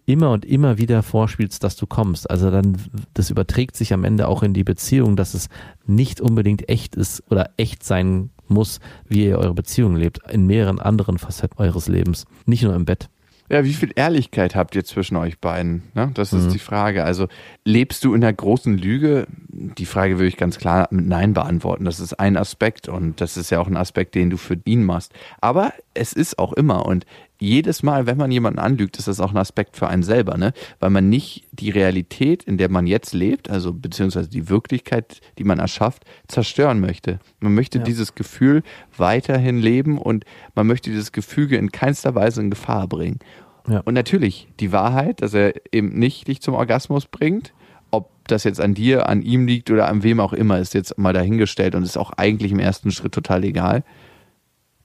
[0.05, 2.29] immer und immer wieder vorspielst, dass du kommst.
[2.29, 2.77] Also dann,
[3.15, 5.49] das überträgt sich am Ende auch in die Beziehung, dass es
[5.87, 10.79] nicht unbedingt echt ist oder echt sein muss, wie ihr eure Beziehung lebt, in mehreren
[10.79, 12.25] anderen Facetten eures Lebens.
[12.45, 13.09] Nicht nur im Bett.
[13.49, 15.83] Ja, wie viel Ehrlichkeit habt ihr zwischen euch beiden?
[15.93, 16.11] Ne?
[16.13, 16.51] Das ist Mhm.
[16.53, 17.03] die Frage.
[17.03, 17.27] Also
[17.65, 19.27] lebst du in der großen Lüge?
[19.49, 21.83] Die Frage würde ich ganz klar mit Nein beantworten.
[21.83, 24.83] Das ist ein Aspekt und das ist ja auch ein Aspekt, den du für ihn
[24.83, 25.11] machst.
[25.41, 27.05] Aber es ist auch immer und
[27.43, 30.53] jedes Mal, wenn man jemanden anlügt, ist das auch ein Aspekt für einen selber, ne?
[30.79, 35.43] Weil man nicht die Realität, in der man jetzt lebt, also beziehungsweise die Wirklichkeit, die
[35.43, 37.19] man erschafft, zerstören möchte.
[37.39, 37.83] Man möchte Ja.
[37.83, 38.63] dieses Gefühl
[38.97, 40.25] weiterhin leben und
[40.55, 43.19] man möchte dieses Gefüge in keinster Weise in Gefahr bringen.
[43.67, 43.79] Ja.
[43.85, 47.53] Und natürlich die Wahrheit, dass er eben nicht dich zum Orgasmus bringt,
[47.91, 50.97] ob das jetzt an dir, an ihm liegt oder an wem auch immer, ist jetzt
[50.97, 53.83] mal dahingestellt und ist auch eigentlich im ersten Schritt total egal.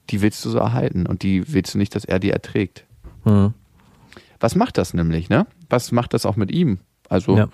[0.09, 2.85] Die willst du so erhalten und die willst du nicht, dass er die erträgt.
[3.23, 3.53] Hm.
[4.39, 5.45] Was macht das nämlich, ne?
[5.69, 6.79] Was macht das auch mit ihm?
[7.09, 7.49] Also Ja.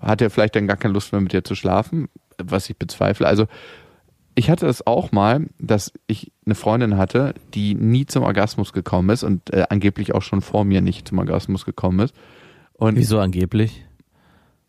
[0.00, 3.26] hat er vielleicht dann gar keine Lust mehr mit dir zu schlafen, was ich bezweifle.
[3.26, 3.46] Also
[4.34, 9.08] ich hatte es auch mal, dass ich eine Freundin hatte, die nie zum Orgasmus gekommen
[9.10, 12.14] ist und äh, angeblich auch schon vor mir nicht zum Orgasmus gekommen ist.
[12.74, 13.85] Und Wieso angeblich?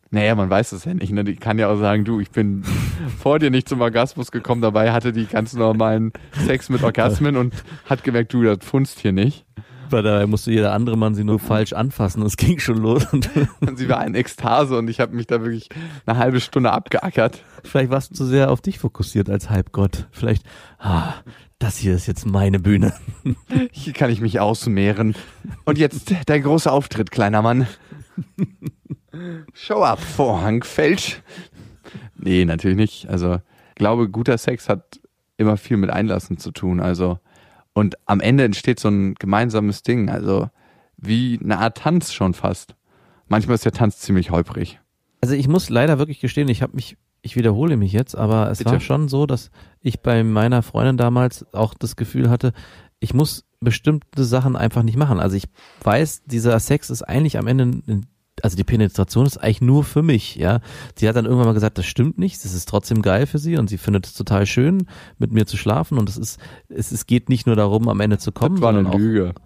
[0.10, 1.12] Naja, man weiß es ja nicht.
[1.12, 1.24] Ne?
[1.24, 2.64] Die kann ja auch sagen, du, ich bin
[3.20, 6.14] vor dir nicht zum Orgasmus gekommen, dabei hatte die ganz normalen
[6.46, 7.54] Sex mit Orgasmen und
[7.86, 9.46] hat gemerkt, du, das funzt hier nicht.
[9.90, 13.06] Weil dabei musste jeder andere Mann sie nur falsch anfassen und es ging schon los.
[13.14, 13.30] Und
[13.62, 15.70] Und sie war in Ekstase und ich habe mich da wirklich
[16.06, 17.42] eine halbe Stunde abgeackert.
[17.64, 20.08] vielleicht warst du zu sehr auf dich fokussiert als Halbgott.
[20.12, 20.44] Vielleicht,
[20.80, 21.14] ah,
[21.60, 22.94] das hier ist jetzt meine Bühne.
[23.72, 25.16] Hier kann ich mich ausmehren.
[25.66, 27.68] Und jetzt dein großer Auftritt, kleiner Mann.
[29.54, 31.22] Show up, Vorhang fällt.
[32.16, 33.10] Nee, natürlich nicht.
[33.10, 33.36] Also,
[33.70, 35.00] ich glaube, guter Sex hat
[35.38, 36.80] immer viel mit Einlassen zu tun.
[36.80, 37.20] Also,
[37.74, 40.10] und am Ende entsteht so ein gemeinsames Ding.
[40.10, 40.50] Also,
[40.98, 42.76] wie eine Art Tanz schon fast.
[43.28, 44.80] Manchmal ist der Tanz ziemlich holprig.
[45.22, 48.60] Also ich muss leider wirklich gestehen, ich habe mich, ich wiederhole mich jetzt, aber es
[48.60, 48.72] Bitte.
[48.72, 49.52] war schon so, dass
[49.82, 52.54] ich bei meiner Freundin damals auch das Gefühl hatte,
[53.00, 55.20] ich muss bestimmte Sachen einfach nicht machen.
[55.20, 55.46] Also ich
[55.84, 58.06] weiß, dieser Sex ist eigentlich am Ende, ein-
[58.44, 60.60] also die Penetration ist eigentlich nur für mich, ja.
[60.96, 63.58] Sie hat dann irgendwann mal gesagt, das stimmt nicht, das ist trotzdem geil für sie
[63.58, 67.06] und sie findet es total schön, mit mir zu schlafen und es ist, es, es
[67.06, 69.34] geht nicht nur darum, am Ende zu kommen, Das war eine Lüge.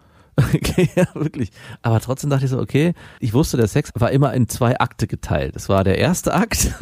[0.55, 1.51] Okay, ja, wirklich.
[1.81, 5.05] Aber trotzdem dachte ich so, okay, ich wusste, der Sex war immer in zwei Akte
[5.05, 5.55] geteilt.
[5.55, 6.73] Es war der erste Akt.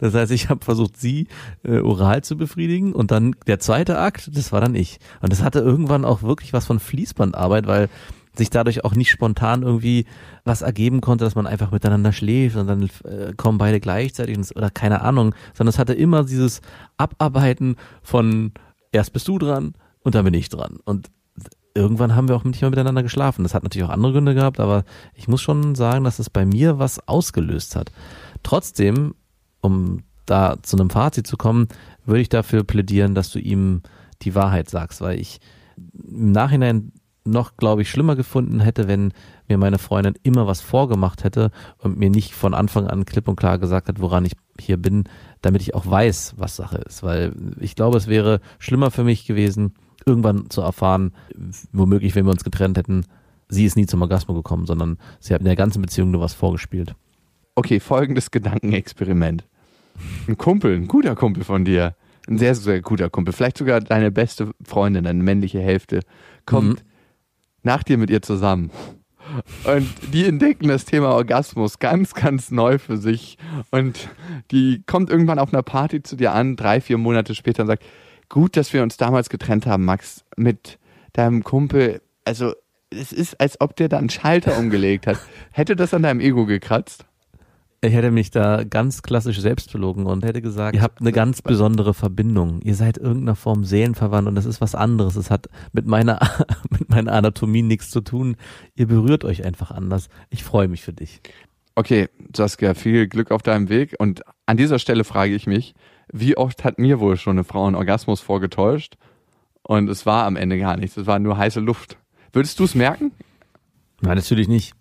[0.00, 1.28] Das heißt, ich habe versucht, sie
[1.62, 4.98] äh, oral zu befriedigen und dann der zweite Akt, das war dann ich.
[5.20, 7.88] Und das hatte irgendwann auch wirklich was von Fließbandarbeit, weil
[8.36, 10.06] sich dadurch auch nicht spontan irgendwie
[10.44, 14.56] was ergeben konnte, dass man einfach miteinander schläft und dann äh, kommen beide gleichzeitig und
[14.56, 16.60] oder keine Ahnung, sondern es hatte immer dieses
[16.96, 18.52] Abarbeiten von
[18.92, 20.78] erst bist du dran und dann bin ich dran.
[20.84, 21.10] Und
[21.74, 23.42] irgendwann haben wir auch nicht mehr miteinander geschlafen.
[23.42, 26.46] Das hat natürlich auch andere Gründe gehabt, aber ich muss schon sagen, dass es bei
[26.46, 27.90] mir was ausgelöst hat.
[28.42, 29.14] Trotzdem,
[29.60, 31.68] um da zu einem Fazit zu kommen,
[32.06, 33.82] würde ich dafür plädieren, dass du ihm
[34.22, 35.40] die Wahrheit sagst, weil ich
[35.76, 36.92] im Nachhinein
[37.24, 39.12] noch, glaube ich, schlimmer gefunden hätte, wenn
[39.48, 43.36] mir meine Freundin immer was vorgemacht hätte und mir nicht von Anfang an klipp und
[43.36, 45.04] klar gesagt hat, woran ich hier bin,
[45.40, 47.02] damit ich auch weiß, was Sache ist.
[47.02, 49.74] Weil ich glaube, es wäre schlimmer für mich gewesen,
[50.06, 51.12] irgendwann zu erfahren,
[51.72, 53.06] womöglich, wenn wir uns getrennt hätten,
[53.48, 56.34] sie ist nie zum Orgasmus gekommen, sondern sie hat in der ganzen Beziehung nur was
[56.34, 56.94] vorgespielt.
[57.54, 59.44] Okay, folgendes Gedankenexperiment.
[60.26, 61.94] Ein Kumpel, ein guter Kumpel von dir,
[62.28, 66.00] ein sehr, sehr guter Kumpel, vielleicht sogar deine beste Freundin, deine männliche Hälfte,
[66.46, 66.93] kommt Mhm.
[67.64, 68.70] Nach dir mit ihr zusammen.
[69.64, 73.38] Und die entdecken das Thema Orgasmus ganz, ganz neu für sich.
[73.70, 74.08] Und
[74.50, 77.84] die kommt irgendwann auf einer Party zu dir an, drei, vier Monate später und sagt,
[78.28, 80.78] gut, dass wir uns damals getrennt haben, Max, mit
[81.12, 82.02] deinem Kumpel.
[82.24, 82.52] Also
[82.90, 85.18] es ist, als ob der da einen Schalter umgelegt hat.
[85.50, 87.06] Hätte das an deinem Ego gekratzt?
[87.84, 91.42] Ich hätte mich da ganz klassisch selbst belogen und hätte gesagt, ihr habt eine ganz
[91.42, 92.62] besondere Verbindung.
[92.62, 95.16] Ihr seid irgendeiner Form seelenverwandt und das ist was anderes.
[95.16, 96.18] Es hat mit meiner,
[96.70, 98.36] mit meiner Anatomie nichts zu tun.
[98.74, 100.08] Ihr berührt euch einfach anders.
[100.30, 101.20] Ich freue mich für dich.
[101.74, 103.94] Okay, Saskia, viel Glück auf deinem Weg.
[103.98, 105.74] Und an dieser Stelle frage ich mich,
[106.10, 108.96] wie oft hat mir wohl schon eine Frau einen Orgasmus vorgetäuscht?
[109.62, 110.96] Und es war am Ende gar nichts.
[110.96, 111.98] Es war nur heiße Luft.
[112.32, 113.12] Würdest du es merken?
[114.00, 114.74] Nein, natürlich nicht.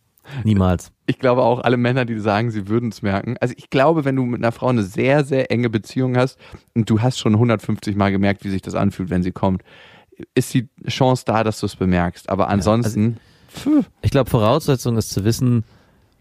[0.43, 0.91] Niemals.
[1.05, 3.35] Ich glaube auch alle Männer, die sagen, sie würden es merken.
[3.39, 6.39] Also ich glaube, wenn du mit einer Frau eine sehr, sehr enge Beziehung hast
[6.73, 9.63] und du hast schon 150 Mal gemerkt, wie sich das anfühlt, wenn sie kommt,
[10.35, 12.29] ist die Chance da, dass du es bemerkst.
[12.29, 13.17] Aber ansonsten,
[13.51, 15.63] pf, Ich glaube, Voraussetzung ist zu wissen,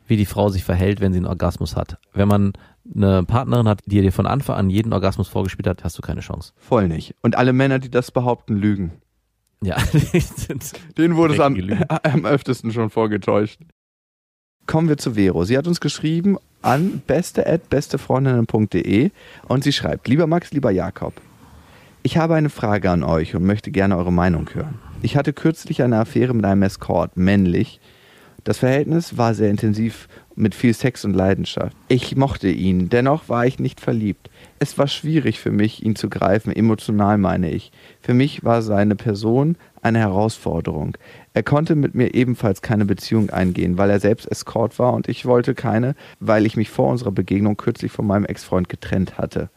[0.07, 1.99] wie die Frau sich verhält, wenn sie einen Orgasmus hat.
[2.13, 2.53] Wenn man
[2.95, 6.21] eine Partnerin hat, die dir von Anfang an jeden Orgasmus vorgespielt hat, hast du keine
[6.21, 6.53] Chance.
[6.57, 7.15] voll nicht.
[7.23, 8.93] Und alle Männer, die das behaupten, lügen.
[9.63, 9.77] Ja,
[10.99, 11.57] Denen wurde es am,
[12.03, 13.61] am öftesten schon vorgetäuscht.
[14.67, 15.45] Kommen wir zu Vero.
[15.45, 19.11] Sie hat uns geschrieben an beste@bestefreundinnen.de
[19.49, 21.15] und sie schreibt: Lieber Max, lieber Jakob,
[22.03, 24.79] ich habe eine Frage an euch und möchte gerne eure Meinung hören.
[25.03, 27.81] Ich hatte kürzlich eine Affäre mit einem Escort, männlich.
[28.45, 31.77] Das Verhältnis war sehr intensiv mit viel Sex und Leidenschaft.
[31.89, 34.31] Ich mochte ihn, dennoch war ich nicht verliebt.
[34.59, 37.71] Es war schwierig für mich, ihn zu greifen, emotional meine ich.
[38.01, 40.97] Für mich war seine Person eine Herausforderung.
[41.35, 45.27] Er konnte mit mir ebenfalls keine Beziehung eingehen, weil er selbst Escort war und ich
[45.27, 49.51] wollte keine, weil ich mich vor unserer Begegnung kürzlich von meinem Ex-Freund getrennt hatte.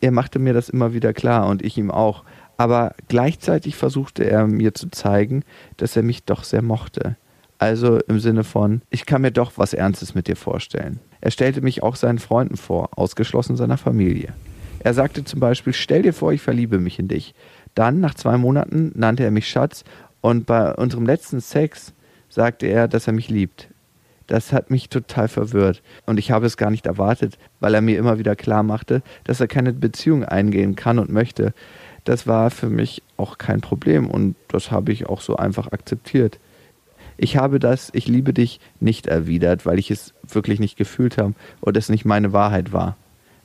[0.00, 2.24] Er machte mir das immer wieder klar und ich ihm auch,
[2.56, 5.44] aber gleichzeitig versuchte er mir zu zeigen,
[5.78, 7.16] dass er mich doch sehr mochte.
[7.58, 11.00] Also im Sinne von, ich kann mir doch was Ernstes mit dir vorstellen.
[11.20, 14.34] Er stellte mich auch seinen Freunden vor, ausgeschlossen seiner Familie.
[14.82, 17.34] Er sagte zum Beispiel, stell dir vor, ich verliebe mich in dich.
[17.74, 19.84] Dann, nach zwei Monaten, nannte er mich Schatz
[20.20, 21.92] und bei unserem letzten Sex
[22.28, 23.68] sagte er, dass er mich liebt.
[24.26, 27.98] Das hat mich total verwirrt und ich habe es gar nicht erwartet, weil er mir
[27.98, 31.52] immer wieder klar machte, dass er keine Beziehung eingehen kann und möchte.
[32.04, 36.38] Das war für mich auch kein Problem und das habe ich auch so einfach akzeptiert.
[37.16, 41.34] Ich habe das Ich liebe dich nicht erwidert, weil ich es wirklich nicht gefühlt habe
[41.60, 42.96] und es nicht meine Wahrheit war.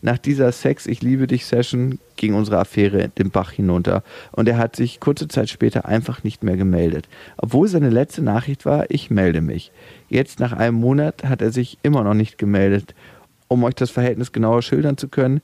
[0.06, 4.60] Nach dieser Sex Ich liebe dich Session ging unsere Affäre den Bach hinunter und er
[4.60, 7.10] hat sich kurze Zeit später einfach nicht mehr gemeldet.
[7.38, 9.72] Obwohl seine letzte Nachricht war, ich melde mich.
[10.08, 12.94] Jetzt nach einem Monat hat er sich immer noch nicht gemeldet.
[13.48, 15.42] Um euch das Verhältnis genauer schildern zu können,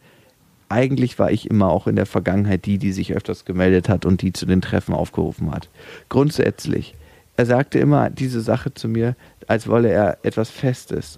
[0.70, 4.22] eigentlich war ich immer auch in der Vergangenheit die, die sich öfters gemeldet hat und
[4.22, 5.70] die zu den Treffen aufgerufen hat.
[6.08, 6.94] Grundsätzlich.
[7.36, 9.16] Er sagte immer diese Sache zu mir,
[9.48, 11.18] als wolle er etwas Festes.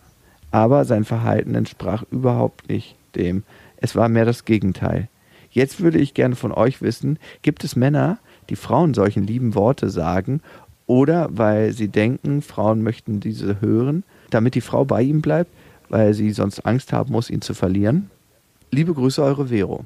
[0.51, 3.43] Aber sein Verhalten entsprach überhaupt nicht dem.
[3.77, 5.09] Es war mehr das Gegenteil.
[5.49, 8.17] Jetzt würde ich gerne von euch wissen, gibt es Männer,
[8.49, 10.41] die Frauen solchen lieben Worte sagen
[10.85, 15.51] oder weil sie denken, Frauen möchten diese hören, damit die Frau bei ihm bleibt,
[15.89, 18.09] weil sie sonst Angst haben muss, ihn zu verlieren?
[18.71, 19.85] Liebe Grüße, eure Vero.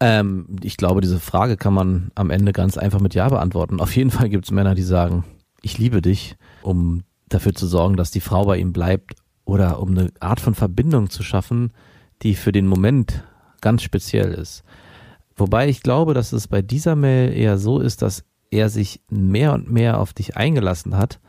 [0.00, 3.80] Ähm, ich glaube, diese Frage kann man am Ende ganz einfach mit Ja beantworten.
[3.80, 5.24] Auf jeden Fall gibt es Männer, die sagen,
[5.62, 9.90] ich liebe dich, um dafür zu sorgen, dass die Frau bei ihm bleibt oder um
[9.90, 11.72] eine Art von Verbindung zu schaffen,
[12.22, 13.24] die für den Moment
[13.60, 14.62] ganz speziell ist.
[15.36, 19.54] Wobei ich glaube, dass es bei dieser Mail eher so ist, dass er sich mehr
[19.54, 21.20] und mehr auf dich eingelassen hat,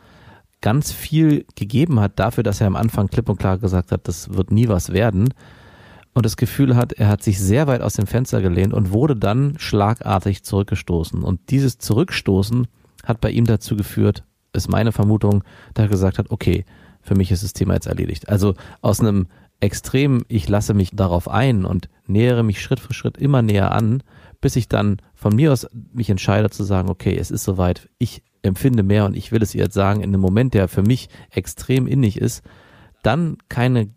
[0.60, 4.34] ganz viel gegeben hat dafür, dass er am Anfang klipp und klar gesagt hat, das
[4.34, 5.32] wird nie was werden
[6.14, 9.16] und das Gefühl hat, er hat sich sehr weit aus dem Fenster gelehnt und wurde
[9.16, 11.22] dann schlagartig zurückgestoßen.
[11.22, 12.68] Und dieses Zurückstoßen
[13.04, 15.42] hat bei ihm dazu geführt, ist meine Vermutung,
[15.74, 16.64] dass er gesagt hat, okay,
[17.02, 18.28] für mich ist das Thema jetzt erledigt.
[18.28, 19.26] Also aus einem
[19.64, 24.02] extrem, ich lasse mich darauf ein und nähere mich Schritt für Schritt immer näher an,
[24.40, 28.22] bis ich dann von mir aus mich entscheide zu sagen, okay, es ist soweit, ich
[28.42, 31.08] empfinde mehr und ich will es ihr jetzt sagen, in einem Moment, der für mich
[31.30, 32.42] extrem innig ist,
[33.02, 33.90] dann keine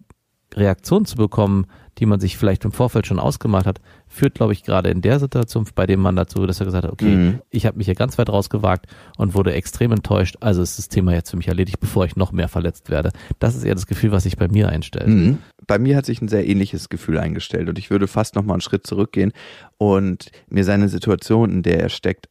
[0.53, 1.67] Reaktion zu bekommen,
[1.99, 5.19] die man sich vielleicht im Vorfeld schon ausgemacht hat, führt, glaube ich, gerade in der
[5.19, 7.39] Situation bei dem Mann dazu, dass er gesagt hat, okay, Mhm.
[7.49, 8.85] ich habe mich hier ganz weit rausgewagt
[9.17, 12.31] und wurde extrem enttäuscht, also ist das Thema jetzt für mich erledigt, bevor ich noch
[12.31, 13.11] mehr verletzt werde.
[13.39, 15.07] Das ist eher das Gefühl, was sich bei mir einstellt.
[15.07, 15.37] Mhm.
[15.65, 18.53] Bei mir hat sich ein sehr ähnliches Gefühl eingestellt und ich würde fast noch mal
[18.53, 19.33] einen Schritt zurückgehen
[19.77, 22.29] und mir seine Situation, in der er steckt,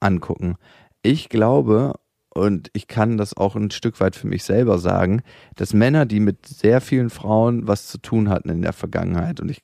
[0.00, 0.56] angucken.
[1.02, 1.94] Ich glaube,
[2.32, 5.22] und ich kann das auch ein Stück weit für mich selber sagen,
[5.56, 9.50] dass Männer, die mit sehr vielen Frauen was zu tun hatten in der Vergangenheit, und
[9.50, 9.62] ich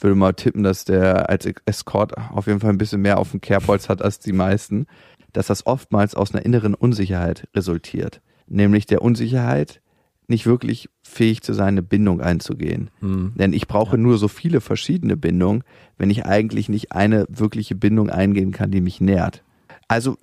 [0.00, 3.40] würde mal tippen, dass der als Escort auf jeden Fall ein bisschen mehr auf dem
[3.40, 4.86] Kerbholz hat als die meisten,
[5.32, 8.20] dass das oftmals aus einer inneren Unsicherheit resultiert.
[8.48, 9.80] Nämlich der Unsicherheit,
[10.28, 12.90] nicht wirklich fähig zu sein, eine Bindung einzugehen.
[13.00, 13.32] Hm.
[13.36, 14.02] Denn ich brauche ja.
[14.02, 15.62] nur so viele verschiedene Bindungen,
[15.98, 19.42] wenn ich eigentlich nicht eine wirkliche Bindung eingehen kann, die mich nährt.
[19.88, 20.16] Also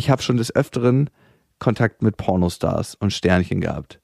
[0.00, 1.10] ich habe schon des Öfteren
[1.58, 4.00] Kontakt mit Pornostars und Sternchen gehabt.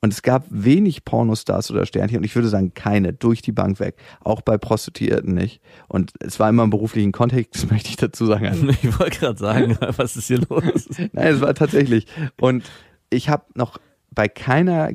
[0.00, 3.80] Und es gab wenig Pornostars oder Sternchen und ich würde sagen keine, durch die Bank
[3.80, 3.96] weg.
[4.20, 5.60] Auch bei Prostituierten nicht.
[5.88, 8.46] Und es war immer im beruflichen Kontext, möchte ich dazu sagen.
[8.46, 10.88] Also ich wollte gerade sagen, was ist hier los?
[11.12, 12.06] Nein, es war tatsächlich.
[12.40, 12.64] Und
[13.10, 13.78] ich habe noch
[14.12, 14.90] bei keiner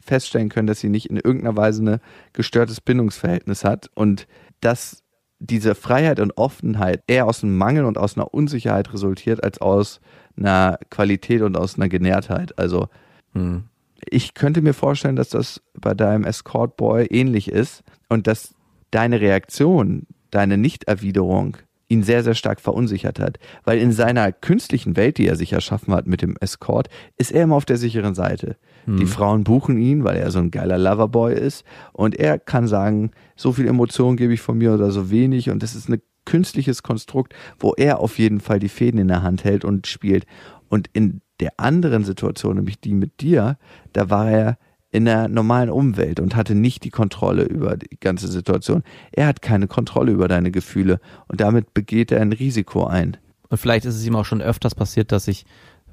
[0.00, 2.00] feststellen können, dass sie nicht in irgendeiner Weise ein
[2.32, 4.26] gestörtes Bindungsverhältnis hat und
[4.60, 5.01] dass
[5.42, 10.00] diese Freiheit und Offenheit eher aus einem Mangel und aus einer Unsicherheit resultiert, als aus
[10.36, 12.58] einer Qualität und aus einer Genährtheit.
[12.58, 12.88] Also
[13.34, 13.64] hm.
[14.08, 18.54] ich könnte mir vorstellen, dass das bei deinem Escort Boy ähnlich ist und dass
[18.92, 21.56] deine Reaktion, deine Nichterwiderung
[21.92, 23.38] ihn sehr, sehr stark verunsichert hat.
[23.64, 26.88] Weil in seiner künstlichen Welt, die er sich erschaffen hat mit dem Escort,
[27.18, 28.56] ist er immer auf der sicheren Seite.
[28.86, 28.96] Hm.
[28.96, 31.64] Die Frauen buchen ihn, weil er so ein geiler Loverboy ist.
[31.92, 35.50] Und er kann sagen, so viel Emotionen gebe ich von mir oder so wenig.
[35.50, 39.22] Und das ist ein künstliches Konstrukt, wo er auf jeden Fall die Fäden in der
[39.22, 40.24] Hand hält und spielt.
[40.68, 43.58] Und in der anderen Situation, nämlich die mit dir,
[43.92, 44.58] da war er
[44.92, 48.84] in der normalen Umwelt und hatte nicht die Kontrolle über die ganze Situation.
[49.10, 53.16] Er hat keine Kontrolle über deine Gefühle und damit begeht er ein Risiko ein.
[53.48, 55.46] Und vielleicht ist es ihm auch schon öfters passiert, dass sich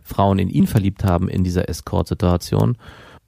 [0.04, 2.78] Frauen in ihn verliebt haben in dieser Escort-Situation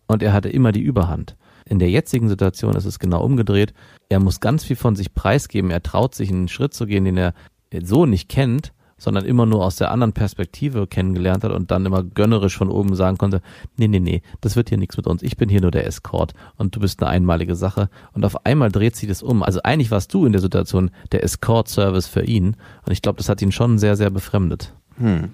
[0.08, 1.38] und er hatte immer die Überhand.
[1.66, 3.74] In der jetzigen Situation ist es genau umgedreht.
[4.10, 5.72] Er muss ganz viel von sich preisgeben.
[5.72, 7.34] Er traut sich einen Schritt zu gehen, den er
[7.82, 12.04] so nicht kennt sondern immer nur aus der anderen Perspektive kennengelernt hat und dann immer
[12.04, 13.42] gönnerisch von oben sagen konnte,
[13.76, 15.24] nee, nee, nee, das wird hier nichts mit uns.
[15.24, 17.90] Ich bin hier nur der Escort und du bist eine einmalige Sache.
[18.14, 19.42] Und auf einmal dreht sich das um.
[19.42, 22.56] Also eigentlich warst du in der Situation der Escort-Service für ihn.
[22.86, 24.76] Und ich glaube, das hat ihn schon sehr, sehr befremdet.
[24.98, 25.30] Hm.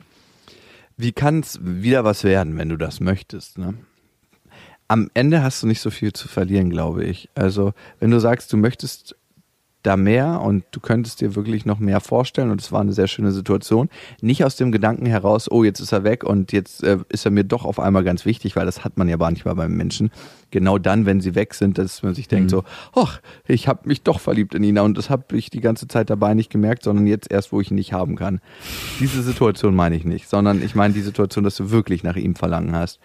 [0.96, 3.58] Wie kann es wieder was werden, wenn du das möchtest?
[3.58, 3.74] Ne?
[4.88, 7.30] Am Ende hast du nicht so viel zu verlieren, glaube ich.
[7.36, 9.18] Also, wenn du sagst, du möchtest
[9.84, 13.08] da mehr und du könntest dir wirklich noch mehr vorstellen und es war eine sehr
[13.08, 13.90] schöne Situation.
[14.22, 17.32] Nicht aus dem Gedanken heraus, oh, jetzt ist er weg und jetzt äh, ist er
[17.32, 20.12] mir doch auf einmal ganz wichtig, weil das hat man ja manchmal beim Menschen.
[20.52, 22.58] Genau dann, wenn sie weg sind, dass man sich denkt mhm.
[22.58, 22.64] so,
[22.96, 26.10] ach, ich habe mich doch verliebt in ihn und das habe ich die ganze Zeit
[26.10, 28.42] dabei nicht gemerkt, sondern jetzt erst, wo ich ihn nicht haben kann.
[29.00, 32.36] Diese Situation meine ich nicht, sondern ich meine die Situation, dass du wirklich nach ihm
[32.36, 33.00] verlangen hast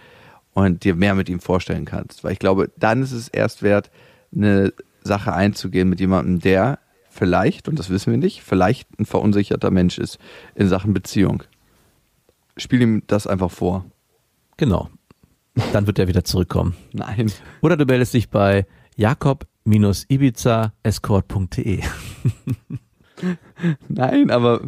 [0.54, 2.24] und dir mehr mit ihm vorstellen kannst.
[2.24, 3.90] Weil ich glaube, dann ist es erst wert,
[4.34, 4.72] eine
[5.04, 6.80] Sache einzugehen mit jemandem, der
[7.10, 10.18] vielleicht, und das wissen wir nicht, vielleicht ein verunsicherter Mensch ist
[10.54, 11.42] in Sachen Beziehung.
[12.56, 13.84] Spiel ihm das einfach vor.
[14.56, 14.88] Genau.
[15.72, 16.74] Dann wird er wieder zurückkommen.
[16.92, 17.30] Nein.
[17.60, 21.82] Oder du meldest dich bei jakob-ibiza-escort.de.
[23.88, 24.62] Nein, aber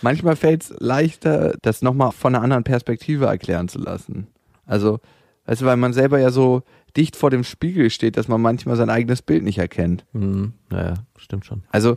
[0.00, 4.28] manchmal fällt es leichter, das nochmal von einer anderen Perspektive erklären zu lassen.
[4.64, 5.00] Also,
[5.48, 6.62] du, weil man selber ja so
[6.96, 10.04] dicht vor dem Spiegel steht, dass man manchmal sein eigenes Bild nicht erkennt.
[10.12, 10.52] Mhm.
[10.70, 11.62] Ja, stimmt schon.
[11.70, 11.96] Also,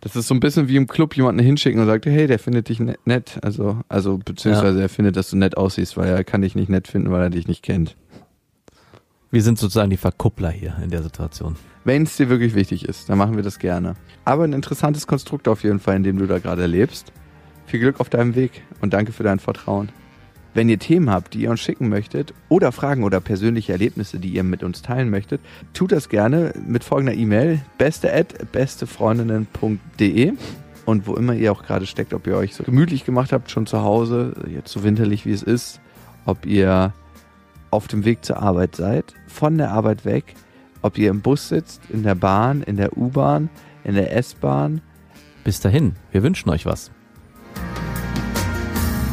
[0.00, 2.68] das ist so ein bisschen wie im Club jemanden hinschicken und sagt, hey, der findet
[2.68, 3.38] dich ne-, nett.
[3.42, 4.82] Also, also beziehungsweise ja.
[4.84, 7.30] er findet, dass du nett aussiehst, weil er kann dich nicht nett finden, weil er
[7.30, 7.96] dich nicht kennt.
[9.30, 11.56] Wir sind sozusagen die Verkuppler hier in der Situation.
[11.84, 13.94] Wenn es dir wirklich wichtig ist, dann machen wir das gerne.
[14.24, 17.12] Aber ein interessantes Konstrukt auf jeden Fall, in dem du da gerade lebst.
[17.66, 19.90] Viel Glück auf deinem Weg und danke für dein Vertrauen.
[20.56, 24.30] Wenn ihr Themen habt, die ihr uns schicken möchtet oder Fragen oder persönliche Erlebnisse, die
[24.30, 25.42] ihr mit uns teilen möchtet,
[25.74, 30.32] tut das gerne mit folgender E-Mail beste at bestefreundinnen.de
[30.86, 33.66] und wo immer ihr auch gerade steckt, ob ihr euch so gemütlich gemacht habt, schon
[33.66, 35.78] zu Hause, jetzt so winterlich wie es ist,
[36.24, 36.94] ob ihr
[37.70, 40.36] auf dem Weg zur Arbeit seid, von der Arbeit weg,
[40.80, 43.50] ob ihr im Bus sitzt, in der Bahn, in der U-Bahn,
[43.84, 44.80] in der S-Bahn.
[45.44, 46.92] Bis dahin, wir wünschen euch was.